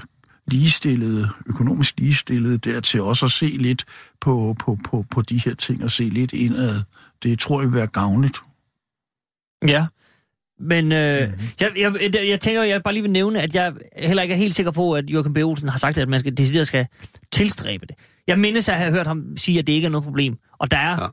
[0.47, 3.85] ligestillede, økonomisk ligestillede, dertil også at se lidt
[4.21, 6.81] på, på, på, på de her ting og se lidt indad.
[7.23, 8.37] Det tror jeg vil være gavnligt.
[9.67, 9.85] Ja,
[10.59, 11.39] men øh, mm-hmm.
[11.61, 14.37] jeg, jeg, jeg, jeg tænker, jeg bare lige vil nævne, at jeg heller ikke er
[14.37, 15.37] helt sikker på, at Jørgen B.
[15.37, 16.87] Olsen har sagt, at man skal, decideret skal
[17.31, 17.95] tilstræbe det.
[18.27, 20.37] Jeg mindes at have hørt ham sige, at det ikke er noget problem.
[20.59, 21.07] Og der er ja.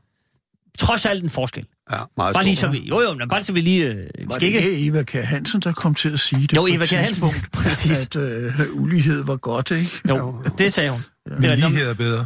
[0.79, 1.65] trods alt en forskel.
[1.91, 3.85] Ja, meget bare lige så vi, jo, jo, men bare så vi lige...
[3.85, 5.11] Øh, var det ikke Eva K.
[5.11, 6.55] Hansen, der kom til at sige det?
[6.55, 6.89] Jo, Eva K.
[6.89, 8.05] Hansen, præcis.
[8.05, 9.91] At øh, ulighed var godt, ikke?
[10.09, 11.01] Jo, det sagde hun.
[11.29, 11.49] Ja.
[11.49, 12.25] Det lighed er bedre,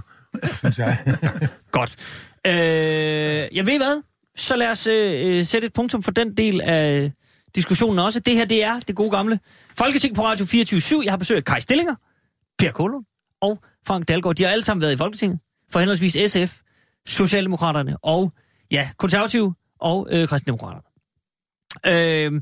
[0.57, 0.97] synes jeg.
[1.71, 1.95] godt.
[2.47, 2.53] Øh,
[3.57, 4.01] jeg ved hvad?
[4.37, 7.11] Så lad os øh, øh, sætte et punktum for den del af
[7.55, 8.19] diskussionen også.
[8.19, 9.39] Det her, det er det gode gamle
[9.77, 11.95] Folketing på Radio 24 Jeg har besøgt Kai Stillinger,
[12.59, 13.05] Per Kolund
[13.41, 14.35] og Frank Dalgaard.
[14.35, 15.39] De har alle sammen været i Folketinget
[15.71, 16.61] for henholdsvis SF,
[17.07, 18.31] Socialdemokraterne og,
[18.71, 20.87] ja, Konservative og øh, Kristendemokraterne.
[21.85, 22.41] Øh,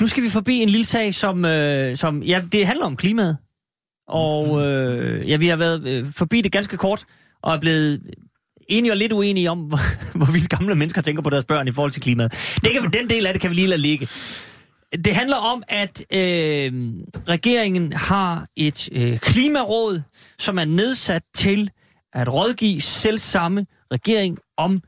[0.00, 3.36] nu skal vi forbi en lille sag, som, øh, som ja, det handler om klimaet.
[4.08, 7.04] Og øh, ja, vi har været øh, forbi det ganske kort,
[7.42, 8.02] og er blevet
[8.68, 9.80] enige og lidt uenige om, hvor,
[10.18, 12.58] hvorvidt gamle mennesker tænker på deres børn i forhold til klimaet.
[12.64, 14.08] Det kan, den del af det kan vi lige lade ligge.
[15.04, 16.72] Det handler om, at øh,
[17.28, 20.02] regeringen har et øh, klimaråd,
[20.38, 21.70] som er nedsat til
[22.12, 24.80] at rådgive selv samme regering om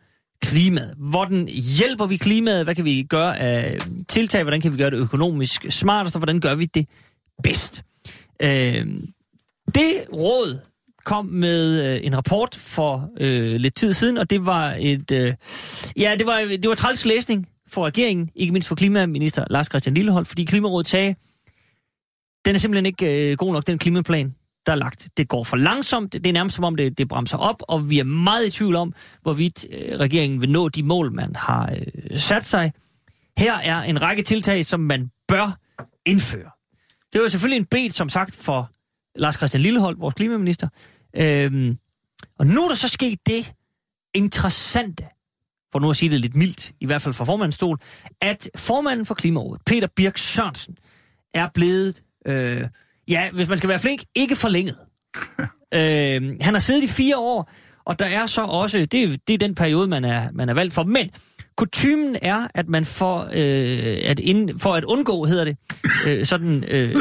[0.42, 0.94] klimaet.
[0.98, 2.64] Hvordan hjælper vi klimaet?
[2.64, 3.78] Hvad kan vi gøre af
[4.08, 4.42] tiltag?
[4.42, 6.16] Hvordan kan vi gøre det økonomisk smartest?
[6.16, 6.88] Og hvordan gør vi det
[7.42, 7.82] bedst?
[8.42, 8.86] Øh,
[9.74, 10.58] det råd
[11.04, 15.34] kom med øh, en rapport for øh, lidt tid siden, og det var et øh,
[15.96, 19.94] ja, det var det var træls læsning for regeringen, ikke mindst for klimaminister Lars Christian
[19.94, 21.14] Lillehold, fordi Klimarådet sagde,
[22.44, 24.34] den er simpelthen ikke øh, god nok, den klimaplan,
[24.66, 25.08] der er lagt.
[25.16, 27.98] Det går for langsomt, det er nærmest som om, det, det bremser op, og vi
[27.98, 28.92] er meget i tvivl om,
[29.22, 32.72] hvorvidt øh, regeringen vil nå de mål, man har øh, sat sig.
[33.38, 35.58] Her er en række tiltag, som man bør
[36.06, 36.50] indføre.
[37.12, 38.70] Det var selvfølgelig en bed, som sagt, for
[39.16, 40.68] Lars Christian Lillehold, vores klimaminister.
[41.16, 41.76] Øhm,
[42.38, 43.52] og nu er der så sket det
[44.14, 45.04] interessante,
[45.72, 47.58] for nu at sige det lidt mildt, i hvert fald fra formandens
[48.20, 50.76] at formanden for Klimarådet, Peter Birk Sørensen,
[51.34, 52.64] er blevet, øh,
[53.08, 54.76] ja, hvis man skal være flink, ikke forlænget.
[55.74, 57.50] øh, han har siddet i fire år,
[57.84, 60.74] og der er så også, det, det er den periode, man er, man er valgt
[60.74, 61.10] for, men
[61.56, 65.56] kutumen er, at man får, øh, at ind, for at undgå, hedder det,
[66.06, 66.96] øh, sådan øh,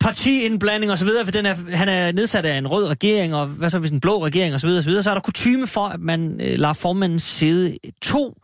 [0.00, 3.46] partiindblanding og så videre, for den er, han er nedsat af en rød regering, og
[3.46, 5.86] hvad så hvis en blå regering og så videre, og så er der kutume for,
[5.86, 8.42] at man øh, lader formanden sidde to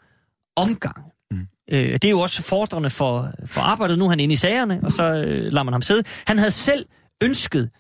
[0.57, 1.03] omgange.
[1.31, 1.47] Mm.
[1.71, 3.99] Øh, det er jo også fordrende for, for arbejdet.
[3.99, 6.03] Nu er han inde i sagerne, og så øh, lader man ham sidde.
[6.27, 6.87] Han havde selv
[7.21, 7.71] ønsket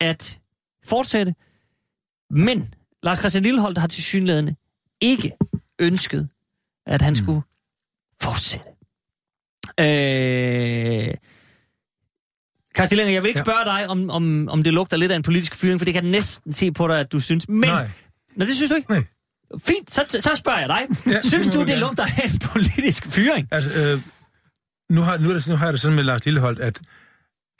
[0.00, 0.38] at
[0.86, 1.34] fortsætte,
[2.30, 2.68] men
[3.02, 4.54] Lars Christian Lilleholdt har til synlædende
[5.00, 5.32] ikke
[5.78, 6.28] ønsket,
[6.86, 7.16] at han mm.
[7.16, 7.42] skulle
[8.22, 8.66] fortsætte.
[9.80, 11.14] Øh,
[12.74, 15.54] Karl jeg vil ikke spørge dig, om, om, om det lugter lidt af en politisk
[15.54, 17.48] fyring, for det kan næsten se på dig, at du synes.
[17.48, 17.90] Men, Nej.
[18.36, 18.90] Nå, det synes du ikke?
[18.90, 19.04] Nej.
[19.58, 21.12] Fint, så, så spørger jeg dig.
[21.12, 23.48] Ja, synes du, det lugter af en politisk fyring?
[23.50, 24.00] Altså, øh,
[24.90, 26.80] nu, har, nu, nu har jeg det sådan med Lars Lilleholdt, at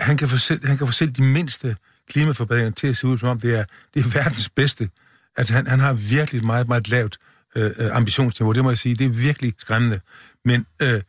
[0.01, 1.77] han kan, få selv, han kan få selv de mindste
[2.11, 4.89] klimaforbedringer til at se ud, som om det er, det er verdens bedste.
[5.37, 7.19] Altså, han, han har virkelig meget, meget lavt
[7.57, 8.53] øh, øh, ambitionsniveau.
[8.53, 10.01] Det må jeg sige, det er virkelig skræmmende.
[10.45, 11.01] Men øh,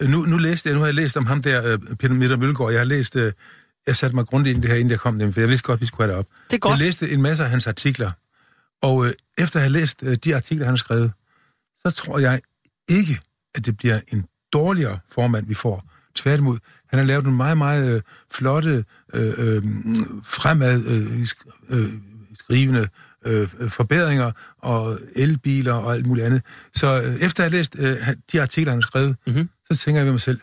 [0.00, 2.70] nu, nu læste jeg, nu har jeg læst om ham der, øh, Peter Mitter Mølgaard.
[2.72, 3.32] Jeg har læst, øh,
[3.86, 5.66] jeg satte mig grundigt ind i det her, inden jeg kom dem, for jeg vidste
[5.66, 6.26] godt, vi skulle have det op.
[6.50, 6.78] Det er godt.
[6.78, 8.10] Jeg læste en masse af hans artikler,
[8.82, 11.12] og øh, efter at have læst øh, de artikler, han har skrevet,
[11.86, 12.40] så tror jeg
[12.90, 13.20] ikke,
[13.54, 15.84] at det bliver en dårligere formand, vi får.
[16.14, 16.58] Tværtimod,
[16.90, 18.00] han har lavet nogle meget, meget øh,
[18.32, 18.84] flotte,
[19.14, 19.62] øh, øh,
[20.24, 21.88] fremad øh, sk- øh,
[22.38, 22.88] skrivende
[23.26, 26.42] øh, forbedringer og elbiler og alt muligt andet.
[26.74, 27.96] Så øh, efter at have læst øh,
[28.32, 29.34] de artikler, han har skrevet, Mhm.
[29.34, 29.48] mm-hmm.
[29.76, 30.40] Så tænker jeg ved mig selv,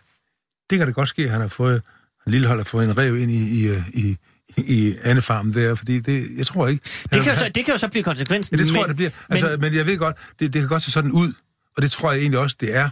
[0.70, 1.82] det kan da godt ske, at han har fået,
[2.24, 4.18] han lille hold har fået en rev ind i, i, øh, i,
[4.58, 6.84] i andefarmen der, fordi det, jeg tror ikke...
[7.04, 8.58] Det kan, jo så, det kan jo så blive konsekvensen.
[8.58, 9.10] Ja, det tror men, jeg, det bliver.
[9.30, 11.34] Altså, men, men jeg ved godt, det, det kan godt se sådan ud,
[11.78, 12.90] og det tror jeg egentlig også, det er.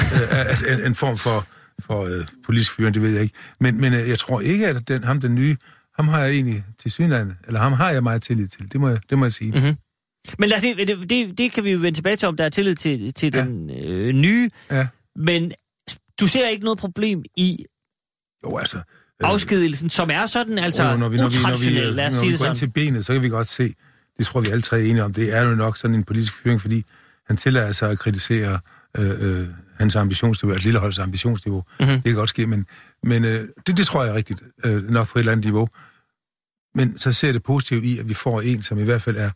[0.00, 1.46] øh, at, en, en form for,
[1.80, 3.34] for øh, politisk fyring, det ved jeg ikke.
[3.60, 5.56] Men, men øh, jeg tror ikke, at den, ham den nye,
[5.96, 8.88] ham har jeg egentlig til synlandet, eller ham har jeg meget tillid til, det må
[8.88, 9.50] jeg, det må jeg sige.
[9.50, 9.76] Mhm.
[10.38, 12.48] Men lad os, det, det, det kan vi jo vende tilbage til, om der er
[12.48, 13.40] tillid til, til Ja.
[13.44, 14.50] den øh, nye.
[14.70, 14.86] Ja.
[15.16, 15.52] Men
[16.20, 17.64] du ser ikke noget problem i
[18.44, 18.76] Jo, altså...
[18.76, 18.82] øh,
[19.20, 22.14] afskedigelsen, som er sådan altså jo, når vi, når vi, når vi, utraditionel, lad os
[22.14, 22.56] når sige vi det sådan.
[22.56, 23.74] til benet, så kan vi godt se,
[24.18, 26.34] det tror vi alle tre er enige om, det er jo nok sådan en politisk
[26.34, 26.84] fyring, fordi
[27.26, 28.60] han tillader sig at kritisere
[28.98, 29.48] øh, øh,
[29.78, 31.64] hans ambitionsniveau, et lilleholds ambitionsniveau.
[31.80, 31.88] Mhm.
[31.88, 32.02] Mm-hmm.
[32.02, 32.66] Det kan godt ske, men,
[33.02, 35.68] men øh, det, det tror jeg er rigtigt, øh, nok på et eller andet niveau.
[36.74, 39.30] Men så ser det positivt i, at vi får en, som i hvert fald er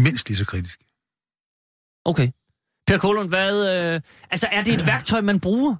[0.00, 0.78] mindst lige så kritisk.
[2.04, 2.28] Okay.
[2.86, 3.54] Per Kolund, hvad...
[3.94, 4.00] Øh,
[4.30, 5.74] altså, er det et værktøj, man bruger?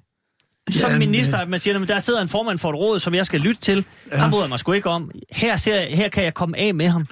[0.71, 3.13] Som Jamen, minister, at man siger, at der sidder en formand for et råd, som
[3.13, 3.85] jeg skal lytte til.
[4.11, 4.17] Ja.
[4.17, 5.11] Han bryder jeg mig sgu ikke om.
[5.31, 7.05] Her, ser, her kan jeg komme af med ham.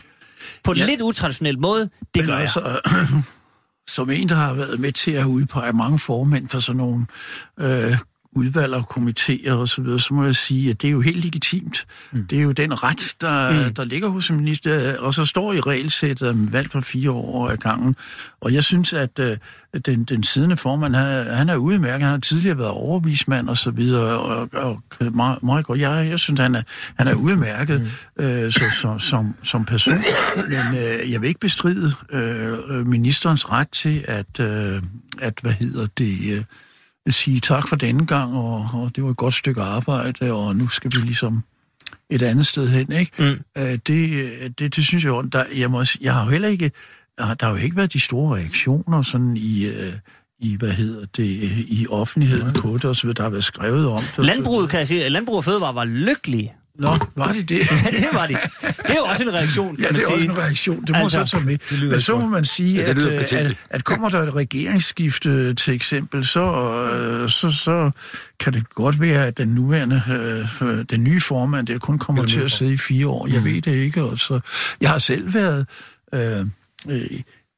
[0.63, 0.85] På en Ja.
[0.85, 1.81] lidt utraditionel måde.
[1.81, 2.41] Det Men gør jeg.
[2.41, 2.79] altså,
[3.95, 7.05] som en, der har været med til at udpege mange formænd for sådan nogle
[7.59, 7.97] øh,
[8.35, 11.23] udvalg og komitéer og så videre, så må jeg sige, at det er jo helt
[11.23, 11.87] legitimt.
[12.11, 12.27] Mm.
[12.27, 13.73] Det er jo den ret, der, mm.
[13.73, 17.49] der ligger hos en minister, og så står i regelsættet om valg for fire år
[17.49, 17.95] ad gangen.
[18.41, 19.37] Og jeg synes, at øh,
[19.85, 22.01] den, den siddende formand, han, han er udmærket.
[22.01, 24.83] Han har tidligere været overvismand og så videre, og, og
[25.13, 25.79] meget, meget godt.
[25.79, 26.61] Jeg, jeg synes, han er,
[26.97, 28.25] han er udmærket mm.
[28.25, 30.03] øh, så, så, som, som person.
[30.47, 34.81] Men øh, jeg vil ikke bestride øh, øh, ministerens ret til at, øh,
[35.21, 36.31] at hvad hedder det...
[36.31, 36.43] Øh,
[37.13, 40.67] sige tak for denne gang, og, og det var et godt stykke arbejde, og nu
[40.67, 41.43] skal vi ligesom
[42.09, 43.11] et andet sted hen, ikke?
[43.19, 43.61] Mm.
[43.63, 46.47] Øh, det, øh, det, det synes jeg, jo, der, jeg, må, jeg har jo heller
[46.47, 46.71] ikke,
[47.17, 49.93] der har- der har jo ikke været de store reaktioner sådan i, øh,
[50.39, 51.25] i hvad hedder det,
[51.67, 54.25] i offentligheden på det, videre, der har været skrevet om det.
[54.25, 56.53] Landbruget, kan jeg sige, Landbrug og Fødevare var lykkelige.
[56.79, 57.59] Nå, var det det?
[57.71, 58.33] Ja, det var de.
[58.33, 60.29] Det er jo også en reaktion, kan Ja, det er også sige.
[60.29, 60.81] en reaktion.
[60.81, 61.57] Det må Altså, så tage med.
[61.81, 65.53] det Men så må man sige, Ja, det at, at, at kommer der et regeringsskifte
[65.53, 66.41] til eksempel, så,
[66.93, 67.91] øh, så, så
[68.39, 70.01] kan det godt være, at den nuværende,
[70.61, 73.27] øh, den nye formand, der kun kommer til at sidde i fire år.
[73.27, 74.03] Jeg ved det ikke.
[74.03, 74.39] Og så,
[74.81, 75.65] jeg har selv været...
[76.13, 76.39] Øh,
[76.89, 77.07] øh,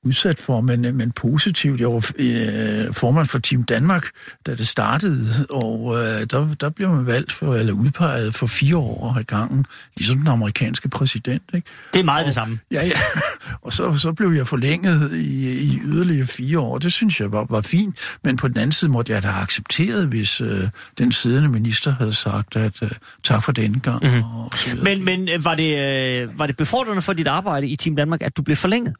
[0.05, 1.79] udsat for, men, men positivt.
[1.79, 4.07] Jeg var øh, formand for Team Danmark,
[4.45, 8.77] da det startede, og øh, der, der blev man valgt for, eller udpeget for fire
[8.77, 9.65] år ad gangen,
[9.97, 11.43] ligesom den amerikanske præsident.
[11.53, 11.67] Ikke?
[11.93, 12.59] Det er meget det samme.
[12.71, 12.99] Ja, ja.
[13.65, 16.77] Og så, så blev jeg forlænget i, i yderligere fire år.
[16.77, 17.95] Det synes jeg var, var fint.
[18.23, 21.91] Men på den anden side måtte jeg da have accepteret, hvis øh, den siddende minister
[21.91, 22.91] havde sagt, at øh,
[23.23, 24.03] tak for denne gang.
[24.03, 24.23] Mm-hmm.
[24.23, 24.83] Og videre.
[24.83, 25.79] Men, men øh, var, det,
[26.23, 28.93] øh, var det befordrende for dit arbejde i Team Danmark, at du blev forlænget?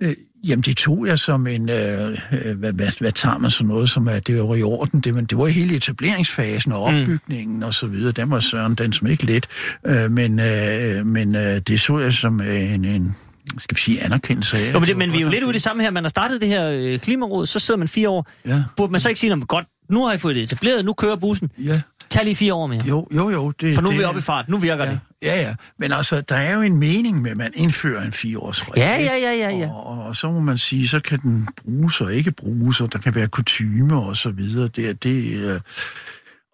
[0.00, 1.68] Øh, jamen, det tog jeg som en...
[1.68, 5.00] Øh, øh, hvad, hvad, hvad tager man sådan noget, som er, det var i orden?
[5.00, 7.62] Det, men det var hele etableringsfasen og opbygningen mm.
[7.62, 8.12] og så videre.
[8.12, 9.46] Den var søren, den som ikke let.
[9.86, 13.16] Øh, men øh, men øh, det så jeg som en, en
[13.58, 14.72] skal vi sige, anerkendelse af.
[14.72, 15.90] Jo, men, at det, men vi er jo lidt ude i det samme her.
[15.90, 18.30] Man har startet det her øh, klimaråd, så sidder man fire år.
[18.46, 18.62] Ja.
[18.76, 21.16] Burde man så ikke sige, at godt, nu har I fået det etableret, nu kører
[21.16, 21.50] bussen.
[21.58, 21.80] Ja,
[22.10, 22.82] Tag lige fire år mere.
[22.88, 23.50] jo, jo, jo.
[23.50, 25.00] Det, For nu er det, vi oppe i fart, nu virker ja, det.
[25.22, 25.54] Ja, ja.
[25.78, 28.80] Men altså, der er jo en mening med, at man indfører en fireårsregel.
[28.82, 29.70] Ja, ja, ja, ja, ja.
[29.70, 32.92] Og, og, og så må man sige, så kan den bruges og ikke bruges, og
[32.92, 34.68] der kan være kutyme og så videre.
[34.68, 35.60] Det, er- det, øh,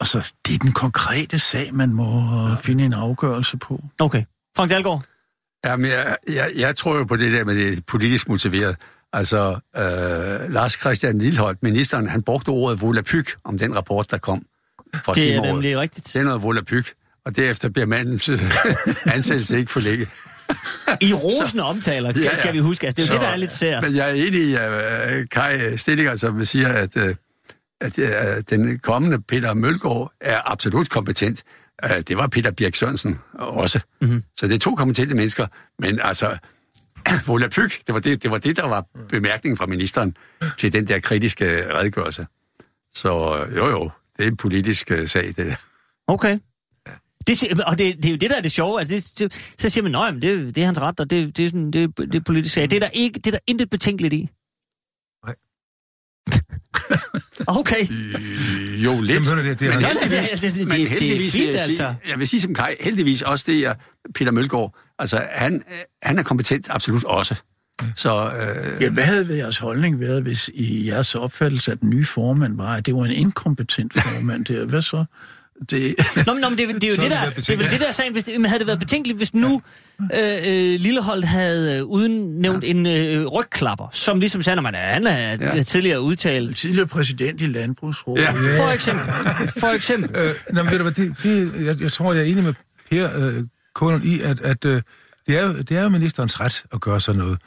[0.00, 3.84] altså, det er den konkrete sag, man må øh, finde en afgørelse på.
[4.00, 4.22] Okay.
[4.56, 5.02] Frank Dahlgaard.
[5.64, 8.76] Jamen, jeg, jeg, jeg tror jo på det der med det politisk motiveret.
[9.12, 14.42] Altså, øh, Lars Christian Lilleholdt, ministeren, han brugte ordet volapyk om den rapport, der kom
[15.04, 16.06] fra Det er nemlig rigtigt.
[16.12, 16.94] Det er noget volapyk,
[17.24, 18.40] og derefter bliver mandens øh,
[19.14, 20.08] ansættelse ikke forlægget.
[21.00, 22.86] I rosende omtaler, Ja, skal vi huske.
[22.86, 23.82] Altså, det er jo Så- det, der er lidt sært.
[23.82, 27.02] Men jeg er enig i uh, Kai Stillinger, som siger, at, uh,
[27.80, 28.06] at uh,
[28.50, 31.42] den kommende Peter Mølgaard er absolut kompetent.
[31.90, 33.80] Uh, det var Peter Birk Sørensen også.
[34.00, 34.08] Mhm.
[34.10, 34.22] Mm-hmm.
[34.38, 35.46] Så det er to kompetente mennesker.
[35.78, 36.38] Men altså,
[37.26, 40.16] volapyk, det var det, det var det, der var bemærkningen fra ministeren
[40.58, 42.26] til den der kritiske redegørelse.
[42.94, 45.56] Så jo jo, det er en politisk uh, sag, det der.
[46.06, 46.38] Okay.
[47.26, 48.80] Det, og det, det er jo det, der er det sjove.
[48.80, 51.36] At det, det, så siger man, nej, men det, det er hans ret, og det,
[51.36, 52.70] det, er, sådan, det, det er politisk sag.
[52.70, 54.28] Det er der, ikke, det er der intet betænkeligt i.
[57.46, 57.86] Okay.
[58.84, 59.30] Jo, lidt.
[59.30, 61.34] Jamen, det, det, Men det, Nå, det, det, det, det, Men det, det er heldigvis
[61.34, 61.94] vil fint, jeg sige, altså.
[62.08, 63.74] jeg vil sige som Kai, heldigvis også det er
[64.14, 64.74] Peter Mølgaard.
[64.98, 67.42] Altså, han, øh, han er kompetent absolut også.
[67.96, 72.04] Så øh, Ja, hvad havde jeres holdning været, hvis i jeres opfattelse af den nye
[72.04, 74.44] formand var, at det var en inkompetent formand?
[74.44, 75.04] Det, hvad så?
[75.70, 75.94] Det,
[76.26, 77.90] Nå, men, nå, men det, er- det er jo det, der, det er det der
[77.90, 79.62] sagen, hvis det, men havde det været betænkeligt, hvis nu
[80.00, 80.08] øh,
[80.46, 82.68] øh, Lillehold havde øh, udnævnt ja.
[82.68, 85.56] en øh, rygklapper, som ligesom sagde, at man er, han er Ja.
[85.56, 85.62] ja.
[85.62, 86.56] tidligere udtalt.
[86.56, 88.22] tidligere præsident i Landbrugsrådet.
[88.22, 88.34] Ja.
[88.42, 88.60] Ja.
[88.60, 89.04] For eksempel.
[89.60, 90.16] For eksempel.
[90.16, 92.54] Øh, nå, men ved du hvad, det, det, jeg, jeg tror, jeg er enig med
[92.90, 94.82] Per øh, Kålund i, at, at øh,
[95.26, 97.38] det, er, det er jo ministerens ret at gøre sådan noget.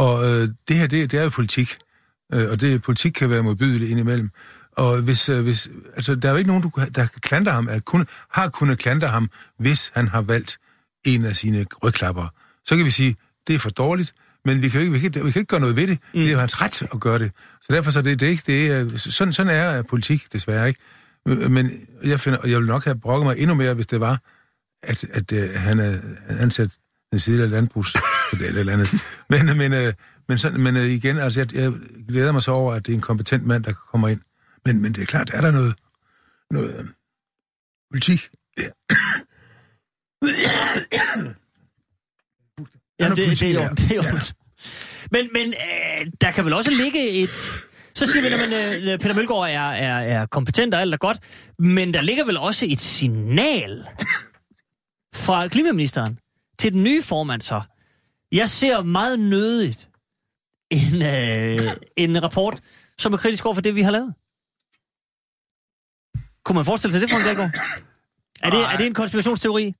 [0.00, 1.76] Og øh, det her, det, det er jo politik.
[2.32, 4.30] Øh, og det politik kan være modbydeligt indimellem.
[4.72, 7.68] Og hvis, øh, hvis, altså, der er jo ikke nogen, du, der kan klandre ham,
[7.68, 10.58] at kun, har kunnet klandre ham, hvis han har valgt
[11.06, 12.26] en af sine rygklapper.
[12.64, 15.30] Så kan vi sige, det er for dårligt, men vi kan ikke, vi kan, vi
[15.30, 15.98] kan ikke gøre noget ved det.
[16.14, 16.20] Mm.
[16.20, 17.32] Det er jo hans ret at gøre det.
[17.60, 20.68] Så derfor så er det, det er ikke, det er, sådan, sådan er politik desværre
[20.68, 20.80] ikke.
[21.26, 21.70] Men
[22.04, 24.20] jeg, finder, jeg vil nok have brokket mig endnu mere, hvis det var,
[24.82, 25.98] at, at uh, han er
[26.28, 26.70] ansat
[27.12, 27.96] den side af landbrugs
[28.32, 28.88] eller, eller andet.
[29.30, 29.92] Men, men, uh,
[30.28, 31.72] men, sådan, men uh, igen, altså, jeg, jeg
[32.08, 34.20] glæder mig så over, at det er en kompetent mand, der kommer ind.
[34.66, 35.74] Men, men det er klart, er der noget,
[36.50, 36.86] noget uh,
[37.92, 38.30] politik?
[38.58, 38.68] Ja.
[43.00, 44.02] Jamen, det, politik det er jo, det er jo.
[45.10, 47.36] Men, men øh, der kan vel også ligge et...
[47.94, 51.18] Så siger vi, at øh, Peter Mølgaard er, er, er kompetent og alt er godt,
[51.58, 53.84] men der ligger vel også et signal
[55.14, 56.18] fra klimaministeren
[56.58, 57.60] til den nye formand så.
[58.32, 59.88] Jeg ser meget nødigt
[60.70, 62.60] en, øh, en rapport,
[62.98, 64.14] som er kritisk over for det, vi har lavet.
[66.44, 67.50] Kunne man forestille sig det, Frank Dahlgaard?
[68.42, 69.74] Er det, er det en konspirationsteori?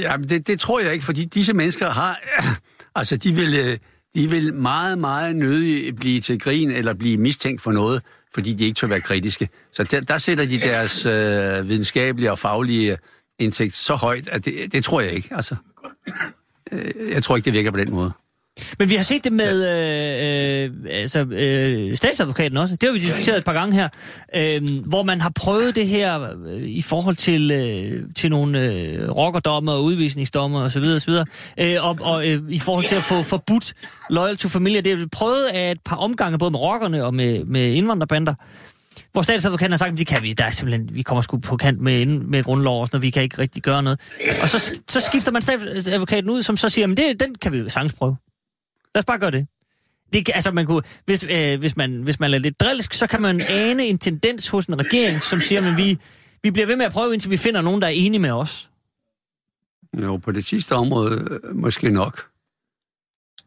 [0.00, 2.20] Jamen, det, det tror jeg ikke, fordi disse mennesker har...
[2.98, 3.78] Altså, de vil, øh,
[4.14, 8.02] de vil meget, meget nødig blive til grin eller blive mistænkt for noget,
[8.34, 9.48] fordi de ikke tør være kritiske.
[9.72, 12.98] Så der, der sætter de deres øh, videnskabelige og faglige
[13.38, 15.28] indsigt så højt, at det, det tror jeg ikke.
[15.34, 15.56] Altså,
[16.72, 18.12] Øh, jeg tror ikke, det virker på den måde.
[18.78, 22.76] Men vi har set det med øh, øh, altså, øh, statsadvokaten også.
[22.76, 23.88] Det har vi diskuteret et par gange her.
[24.36, 29.10] Øh, hvor man har prøvet det her øh, i forhold til, øh, til nogle øh,
[29.10, 30.82] rockerdommer og udvisningsdommer osv.
[30.82, 31.12] osv.
[31.58, 33.74] Øh, og og øh, i forhold til at få forbudt
[34.10, 34.80] loyal to familie.
[34.80, 38.34] Det vi prøvet af et par omgange, både med rockerne og med, med indvandrerbander.
[39.16, 40.32] Hvor statsadvokaten har sagt, at det kan vi.
[40.32, 43.02] Der er simpelthen, vi kommer sgu på kant med, med grundlov og sådan.
[43.02, 44.00] Vi kan ikke rigtig gøre noget.
[44.42, 47.58] Og så, så skifter man statsadvokaten ud, som så siger, at det, den kan vi
[47.58, 48.16] jo sagtens prøve.
[48.94, 49.46] Lad os bare gøre det.
[50.12, 53.22] det altså, man kunne, hvis, øh, hvis, man, hvis man er lidt drilsk, så kan
[53.22, 55.98] man ane en tendens hos en regering, som siger, at vi,
[56.42, 58.70] vi bliver ved med at prøve, indtil vi finder nogen, der er enige med os.
[60.02, 62.26] Jo, på det sidste område øh, måske nok.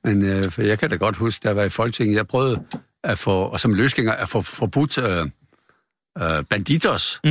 [0.04, 2.64] Men øh, for jeg kan da godt huske, der var i Folketinget, jeg prøvede
[3.04, 5.30] at få, og som løsgænger, at få forbudt øh,
[6.22, 7.20] øh, banditos.
[7.24, 7.30] Mm.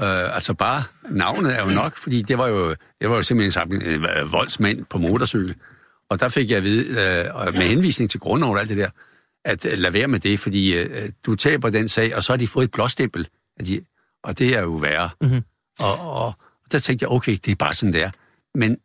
[0.00, 3.52] Øh, altså bare navnet er jo nok, fordi det var jo, det var jo simpelthen
[3.52, 5.54] sagt en øh, voldsmand på motorcykel.
[6.10, 8.90] Og der fik jeg at vide, øh, med henvisning til grundloven og alt det der,
[9.44, 12.36] at øh, lad være med det, fordi øh, du taber den sag, og så har
[12.36, 13.28] de fået et blåstempel.
[13.56, 13.80] Af de,
[14.24, 15.10] og det er jo værre.
[15.20, 15.42] Mhm.
[15.80, 16.26] Og, og,
[16.64, 18.10] og der tænkte jeg, okay, det er bare sådan, det er.
[18.54, 18.78] Men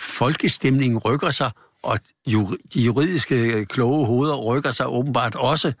[0.00, 1.50] folkestemningen rykker sig,
[1.82, 1.98] og
[2.74, 5.72] de juridiske øh, kloge hoveder rykker sig åbenbart også.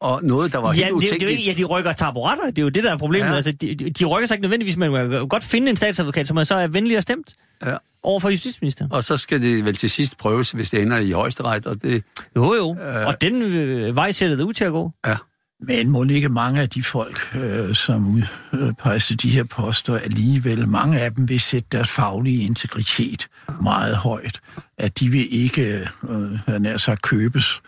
[0.00, 1.30] Og noget, der var Ja, helt det, det, utænkeligt.
[1.38, 2.44] ikke, ja, de rykker taburetter.
[2.46, 3.28] Det er jo det, der er problemet.
[3.28, 3.34] Ja.
[3.34, 6.36] Altså, de, de rykker sig ikke nødvendigvis, men man kan godt finde en statsadvokat, som
[6.36, 7.34] er så er venligere stemt
[7.66, 7.76] Ja.
[8.02, 8.92] over for justitsministeren.
[8.92, 12.04] Og så skal det vel til sidst prøves, hvis det ender i højesteret, og det...
[12.36, 12.76] Jo, jo.
[13.06, 14.90] Og den øh, vej ser det ud til at gå.
[15.06, 15.16] Ja.
[15.60, 20.68] Men må ikke mange af de folk, øh, som udpeges til de her poster, alligevel,
[20.68, 23.28] mange af dem vil sætte deres faglige integritet
[23.62, 24.40] meget højt.
[24.78, 27.60] At de vil ikke, øh, nær sagt, købes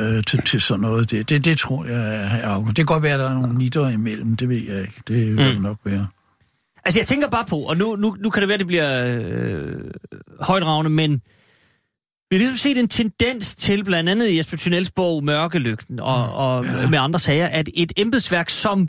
[0.00, 1.10] øh, til, til sådan noget.
[1.10, 2.68] Det, det, det tror jeg er afgørende.
[2.68, 5.02] Det kan godt være, at der er nogle nitter imellem, det ved jeg ikke.
[5.08, 5.62] Det vil mm.
[5.62, 6.06] nok være.
[6.84, 9.80] Altså, jeg tænker bare på, og nu, nu, nu kan det være, det bliver øh,
[10.40, 11.22] højdragende, men
[12.32, 16.34] vi har ligesom set en tendens til, blandt andet i Jesper Thunels bog Mørkelygten og,
[16.34, 16.88] og ja.
[16.88, 18.88] med andre sager, at et embedsværk, som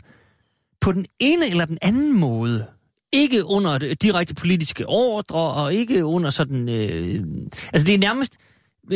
[0.80, 2.66] på den ene eller den anden måde,
[3.12, 6.68] ikke under direkte politiske ordre, og ikke under sådan...
[6.68, 7.24] Øh,
[7.72, 8.36] altså, det er nærmest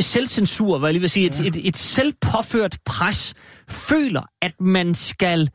[0.01, 3.35] selvcensur, hvad jeg lige vil sige, et, et, et selvpåført pres,
[3.69, 5.51] føler, at man skal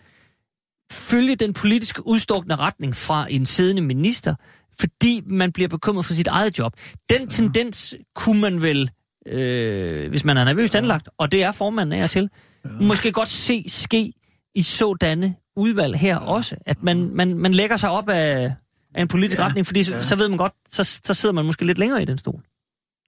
[0.92, 4.36] følge den politiske udstukne retning fra en siddende minister,
[4.80, 6.74] fordi man bliver bekymret for sit eget job.
[7.10, 8.90] Den tendens kunne man vel,
[9.28, 12.30] øh, hvis man er nervøst anlagt, og det er formanden af til,
[12.82, 14.14] måske godt se ske
[14.56, 18.54] i sådanne udvalg her også, at man, man, man lægger sig op af,
[18.96, 21.46] af en politisk ja, retning, fordi så, så ved man godt, så, så sidder man
[21.46, 22.42] måske lidt længere i den stol.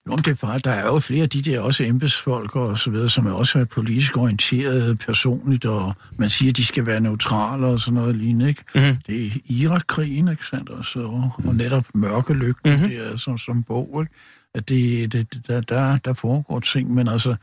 [0.08, 2.80] Jo, men det er far, der er jo flere af de der også embedsfolk og
[2.80, 6.86] så videre, som er også er politisk orienteret personligt, og man siger, at de skal
[6.86, 8.64] være neutrale og sådan noget lignende, ikke?
[8.76, 8.96] Mm-hmm.
[9.08, 10.70] Det er Irak-krigen, ikke sandt?
[10.70, 12.90] Og, så, og netop mørkelygten, mm-hmm.
[12.90, 14.14] det er som, som bog, ikke?
[14.54, 17.36] At det, det, der, der, der foregår ting, men altså,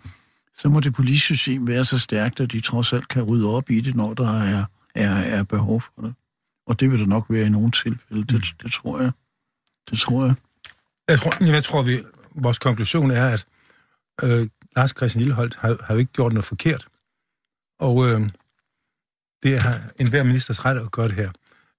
[0.59, 3.71] så må det politiske system være så stærkt, at de trods alt kan rydde op
[3.71, 6.15] i det, når der er, er, er behov for det.
[6.67, 9.13] Og det vil der nok være i nogle tilfælde, det, det tror jeg.
[9.91, 10.35] Det tror jeg.
[11.09, 11.99] Jeg tror, jeg tror vi,
[12.35, 13.47] vores konklusion er, at
[14.23, 16.87] øh, Lars Christian Lilleholdt har, har jo ikke gjort noget forkert.
[17.81, 18.21] Og øh,
[19.43, 21.31] det er enhver ministers ret at gøre det her.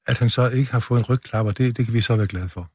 [0.08, 2.49] At han så ikke har fået en rygklapper, det, det kan vi så være glade
[2.49, 2.70] for.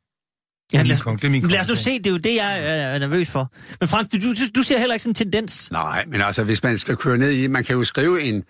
[0.72, 2.64] Ja, lad, det er min lad os nu se, det er jo det, jeg
[2.94, 3.52] er nervøs for.
[3.80, 5.70] Men Frank, du, du, du ser heller ikke sådan en tendens.
[5.70, 8.44] Nej, men altså, hvis man skal køre ned i man kan jo skrive en...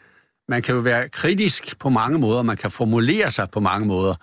[0.50, 4.14] Man kan jo være kritisk på mange måder, man kan formulere sig på mange måder.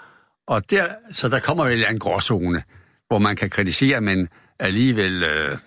[0.47, 2.63] Og der, så der kommer vel en gråzone,
[3.07, 4.29] hvor man kan kritisere, men
[4.59, 5.57] alligevel øh,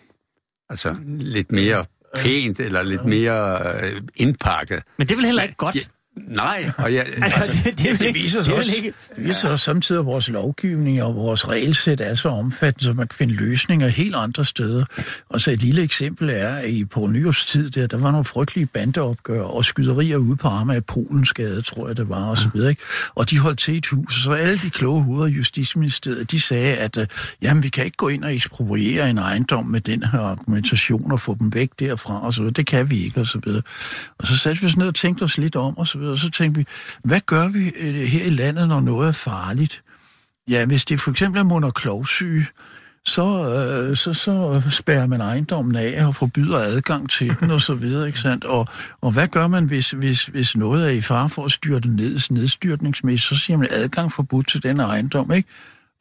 [0.68, 1.84] altså, lidt mere
[2.16, 4.82] pænt eller lidt mere øh, indpakket.
[4.99, 5.91] Men det er vel heller ikke godt.
[6.28, 8.92] Ja, nej, og jeg, Altså, det, det, det, Det viser det, sig vel også, ikke...
[9.16, 12.92] det viser sig også samtidig, at vores lovgivning og vores regelsæt er så omfattende, så
[12.92, 14.84] man kan finde løsninger helt andre steder.
[15.28, 18.24] Og så et lille eksempel er, at i på Nyårs tid, der, der var nogle
[18.24, 22.48] frygtelige bandeopgør og skyderier ude på Arma af Polensgade, tror jeg det var, og så
[22.54, 22.70] videre.
[22.70, 22.82] Ikke?
[23.14, 26.76] Og de holdt til et hus, så alle de kloge hoveder i Justitsministeriet, de sagde,
[26.76, 27.06] at øh,
[27.42, 31.20] jamen, vi kan ikke gå ind og ekspropriere en ejendom med den her argumentation og
[31.20, 32.52] få dem væk derfra, og så videre.
[32.52, 33.62] Det kan vi ikke, og så videre.
[34.18, 36.07] Og så satte vi os ned og tænkte os lidt om, og så videre.
[36.11, 36.66] Og så tænkte vi,
[37.04, 39.82] hvad gør vi øh, her i landet, når noget er farligt?
[40.48, 42.46] Ja, hvis det for eksempel er monoklovsyge,
[43.04, 43.26] så,
[43.90, 48.06] øh, så, så spærrer man ejendommen af og forbyder adgang til den og så videre,
[48.06, 48.44] ikke sandt?
[48.44, 48.66] Og,
[49.00, 52.20] og hvad gør man, hvis, hvis, hvis noget er i fare for at styrte ned,
[52.30, 55.48] nedstyrtningsmæssigt, så siger man adgang forbudt til den ejendom, ikke?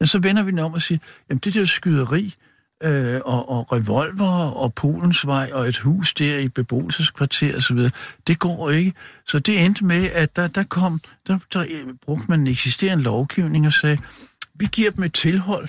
[0.00, 0.98] Men så vender vi den om og siger,
[1.30, 2.34] jamen det der skyderi,
[2.82, 7.90] øh, og, og revolver og Polensvej og et hus der i beboelseskvarter og så videre.
[8.26, 8.92] Det går ikke.
[9.26, 11.66] Så det endte med, at der, der kom, der, der
[12.02, 13.98] brugte man en eksisterende lovgivning og sagde,
[14.54, 15.68] vi giver dem et tilhold,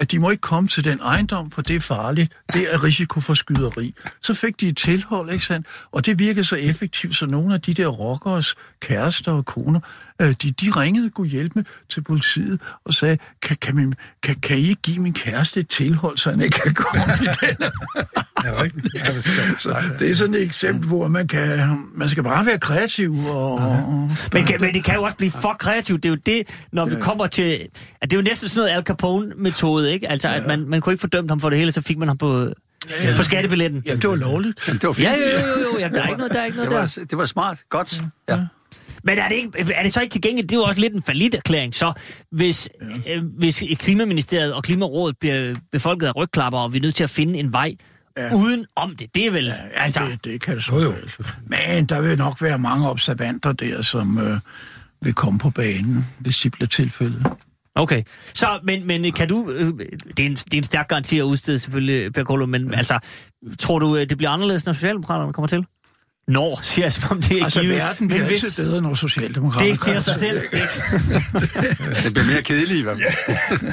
[0.00, 2.32] at de må ikke komme til den ejendom, for det er farligt.
[2.52, 3.94] Det er risiko for skyderi.
[4.22, 5.66] Så fik de et tilhold, ikke sandt?
[5.90, 9.80] Og det virkede så effektivt, så nogle af de der rockers, kærester og koner,
[10.20, 14.34] øh, de, de ringede god hjælp med til politiet og sagde, kan, kan, min, kan,
[14.34, 17.56] kan I ikke give min kæreste et tilhold, så han ikke kan komme i den?
[18.44, 18.50] Ja.
[18.50, 19.54] Ja, er.
[19.58, 23.26] Så det er sådan et eksempel, hvor man, kan, man skal bare være kreativ.
[23.26, 26.02] Og, og, Men, kan, men det kan jo også blive for kreativt.
[26.02, 27.60] Det er jo det, når vi kommer til...
[28.00, 30.10] At det er jo næsten sådan noget Al Capone-metode, ikke?
[30.10, 32.18] Altså, at man, man kunne ikke fordømme ham for det hele, så fik man ham
[32.18, 32.52] på,
[33.16, 33.82] på skattebilletten.
[33.86, 34.68] ja, det var lovligt.
[34.68, 35.08] Jamen, det var fint.
[35.08, 35.78] Ja, jo, jo, jo, jo.
[35.78, 36.40] Jamen, der er ikke noget der.
[36.40, 37.00] Er ikke noget det, der.
[37.00, 37.58] var, det var smart.
[37.68, 38.00] Godt.
[38.28, 38.38] Ja.
[39.04, 40.50] Men er det, ikke, er det så ikke tilgængeligt?
[40.50, 41.74] Det er jo også lidt en falit erklæring.
[41.74, 41.92] Så
[42.32, 42.68] hvis,
[43.06, 43.16] ja.
[43.16, 47.10] øh, hvis Klimaministeriet og Klimarådet bliver befolket af rygklapper, og vi er nødt til at
[47.10, 47.74] finde en vej
[48.18, 48.34] ja.
[48.34, 49.44] uden om det, det er vel...
[49.44, 50.94] Ja, Ja, altså, det, det kan det så jo.
[51.46, 54.38] Men der vil nok være mange observanter der, som øh,
[55.02, 57.26] vil komme på banen, hvis det bliver tilfældet.
[57.74, 58.02] Okay,
[58.34, 59.66] så, men, men kan du, øh,
[60.16, 62.76] det, er en, det er en stærk garanti at udstede selvfølgelig, Per Kolo, men ja.
[62.76, 62.98] altså,
[63.58, 65.64] tror du, øh, det bliver anderledes, når Socialdemokraterne kommer til?
[66.30, 67.76] Nå, siger jeg, som om det er Altså, givet.
[67.76, 70.40] verden bliver altid bedre, når Socialdemokraterne det siger sig selv.
[72.04, 73.72] Det bliver mere kedeligt i hvert fald.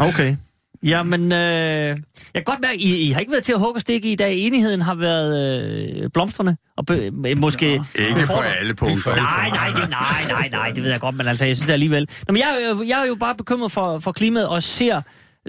[0.08, 0.36] Okay.
[0.82, 1.96] Jamen, øh, jeg
[2.34, 4.34] kan godt mærke, I, I har ikke været til at hugge stikke i dag.
[4.34, 5.62] Enigheden har været
[6.02, 7.66] øh, blomstrende, og be, måske...
[7.98, 9.16] Ikke på alle punkter.
[9.16, 11.72] Nej, nej, det, nej, nej, nej, det ved jeg godt, men altså, jeg synes det
[11.72, 12.08] alligevel...
[12.28, 15.00] Nå, men jeg, er jo- jeg er jo bare bekymret for, for klimaet, og ser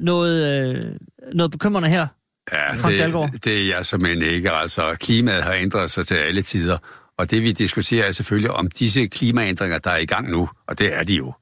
[0.01, 0.81] noget, øh,
[1.33, 2.07] noget bekymrende her.
[2.51, 2.71] Ja,
[3.31, 4.51] det, det er jeg simpelthen ikke.
[4.51, 6.77] Altså, klimaet har ændret sig til alle tider.
[7.17, 10.79] Og det vi diskuterer er selvfølgelig om disse klimaændringer, der er i gang nu, og
[10.79, 11.33] det er de jo.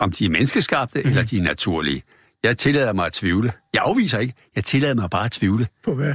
[0.00, 1.08] Om de er menneskeskabte, mm.
[1.08, 2.02] eller de er naturlige.
[2.44, 3.52] Jeg tillader mig at tvivle.
[3.74, 4.34] Jeg afviser ikke.
[4.56, 6.14] Jeg tillader mig bare at tvivle På hvad?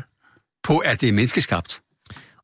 [0.63, 1.79] på, at det er menneskeskabt.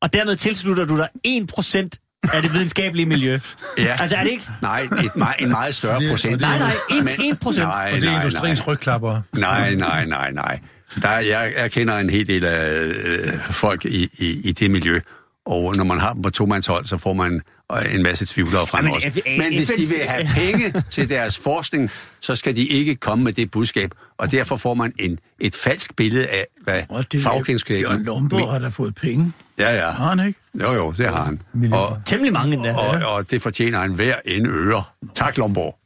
[0.00, 3.38] Og dermed tilslutter du dig 1% af det videnskabelige miljø.
[3.78, 3.96] Ja.
[4.00, 4.44] Altså, er det ikke?
[4.62, 6.40] Nej, et meget, en meget større procent.
[6.42, 7.66] Nej, nej, en- Men- en procent.
[7.66, 9.20] Nej, Og det er nej, industriens rygklapper.
[9.32, 10.60] Nej, nej, nej, nej.
[11.02, 14.70] Der, er- jeg, jeg kender en hel del af øh, folk i, i, i det
[14.70, 15.00] miljø,
[15.46, 17.40] og når man har dem på tomandshold, så får man
[17.72, 19.20] øh, en masse tvivlere frem også.
[19.38, 21.90] Men hvis de vil have penge til deres forskning,
[22.20, 25.96] så skal de ikke komme med det budskab, og derfor får man en, et falsk
[25.96, 27.80] billede af, hvad Og det fagkendskab...
[27.84, 29.32] Bjørn Lomborg har da fået penge.
[29.58, 29.90] Ja, ja.
[29.90, 30.38] Har han ikke?
[30.60, 31.40] Jo, jo, det har han.
[31.72, 32.74] Og, Temmelig mange endda.
[32.76, 34.82] og, og det fortjener en hver en øre.
[35.14, 35.78] Tak, Lomborg.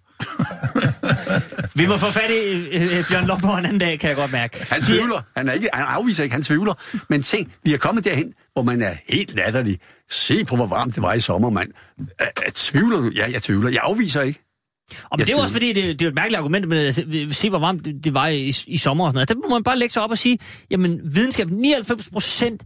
[1.75, 2.35] Vi må få fat i
[2.77, 4.67] øh, Bjørn Lomborg en anden dag, kan jeg godt mærke.
[4.71, 5.23] Han tvivler.
[5.37, 6.75] Han, er ikke, han afviser ikke, han tvivler.
[7.09, 9.79] Men tænk, vi er kommet derhen, hvor man er helt latterlig.
[10.11, 11.69] Se på, hvor varmt det var i sommer, mand.
[12.01, 12.05] Øh,
[12.47, 13.11] øh, Tvivler du?
[13.15, 13.71] Ja, jeg tvivler.
[13.71, 14.41] Jeg afviser ikke.
[15.05, 17.27] Og men det er jo også fordi, det, det er et mærkeligt argument, men altså,
[17.33, 19.29] se hvor varmt det, det var i, i sommer og sådan noget.
[19.29, 20.39] Der må man bare lægge sig op og sige,
[20.71, 22.63] jamen videnskab, 99 procent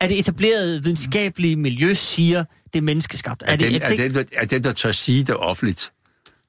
[0.00, 3.42] af det etablerede videnskabelige miljø siger, det er menneskeskabt.
[3.42, 5.92] Er, er, det, dem, er, dem, der, er dem, der tør sige det offentligt.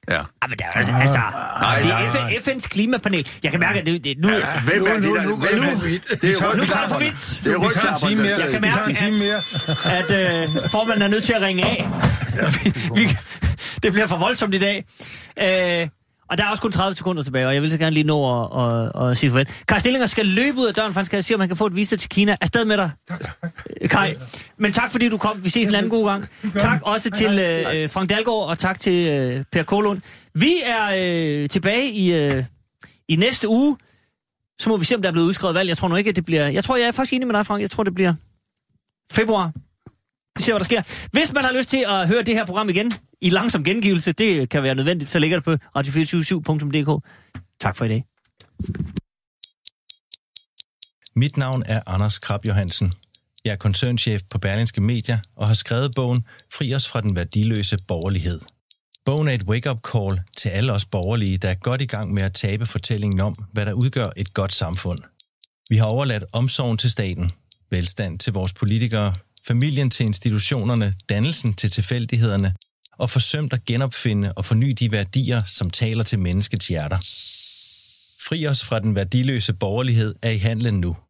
[0.08, 0.14] Ja.
[0.14, 1.18] Ja, men det er altså, altså
[1.60, 2.10] nej, det er.
[2.40, 3.28] FN, FN's klimapanel.
[3.42, 5.74] Jeg kan mærke, at det, det, nu, Ja, hvem er det, nu- der- nu er-
[5.74, 6.08] for vidt.
[6.10, 7.40] Det Vi er nu tager for vidt.
[7.44, 8.40] Det er tager en time mere.
[8.40, 8.76] Jeg kan mærke,
[9.18, 9.36] mere.
[9.98, 10.10] at
[10.42, 11.86] øh, formanden er nødt til at ringe af.
[12.64, 13.08] vi, vi,
[13.82, 14.84] det bliver for voldsomt i dag.
[15.40, 15.88] Øh,
[16.30, 18.42] og der er også kun 30 sekunder tilbage, og jeg vil så gerne lige nå
[18.42, 19.48] at, at, at sige farvel.
[19.68, 21.66] Kai Stillinger skal løbe ud af døren, for han skal se, om han kan få
[21.66, 22.36] et visa til Kina.
[22.40, 22.90] Afsted med dig,
[23.80, 24.14] øh, Kai.
[24.56, 25.44] Men tak, fordi du kom.
[25.44, 26.28] Vi ses en anden god gang.
[26.58, 30.00] Tak også til øh, Frank Dalgaard, og tak til øh, Per Kolund.
[30.34, 32.44] Vi er øh, tilbage i, øh,
[33.08, 33.76] i næste uge.
[34.60, 35.68] Så må vi se, om der er blevet udskrevet valg.
[35.68, 36.46] Jeg tror nu ikke, at det bliver...
[36.48, 37.62] Jeg tror, jeg er faktisk enig med dig, Frank.
[37.62, 38.14] Jeg tror, det bliver
[39.12, 39.52] februar.
[40.36, 41.08] Vi ser, hvad der sker.
[41.12, 44.48] Hvis man har lyst til at høre det her program igen i langsom gengivelse, det
[44.48, 47.04] kan være nødvendigt, så ligger det på radio247.dk.
[47.60, 48.04] Tak for i dag.
[51.16, 52.92] Mit navn er Anders Krab Johansen.
[53.44, 57.76] Jeg er koncernchef på Berlingske Media og har skrevet bogen Fri os fra den værdiløse
[57.88, 58.40] borgerlighed.
[59.04, 62.22] Bogen er et wake-up call til alle os borgerlige, der er godt i gang med
[62.22, 64.98] at tabe fortællingen om, hvad der udgør et godt samfund.
[65.70, 67.30] Vi har overladt omsorgen til staten,
[67.70, 69.14] velstand til vores politikere,
[69.46, 72.54] familien til institutionerne, dannelsen til tilfældighederne
[72.98, 76.98] og forsømt at genopfinde og forny de værdier, som taler til menneskets hjerter.
[78.28, 80.96] Fri os fra den værdiløse borgerlighed er i handlen nu–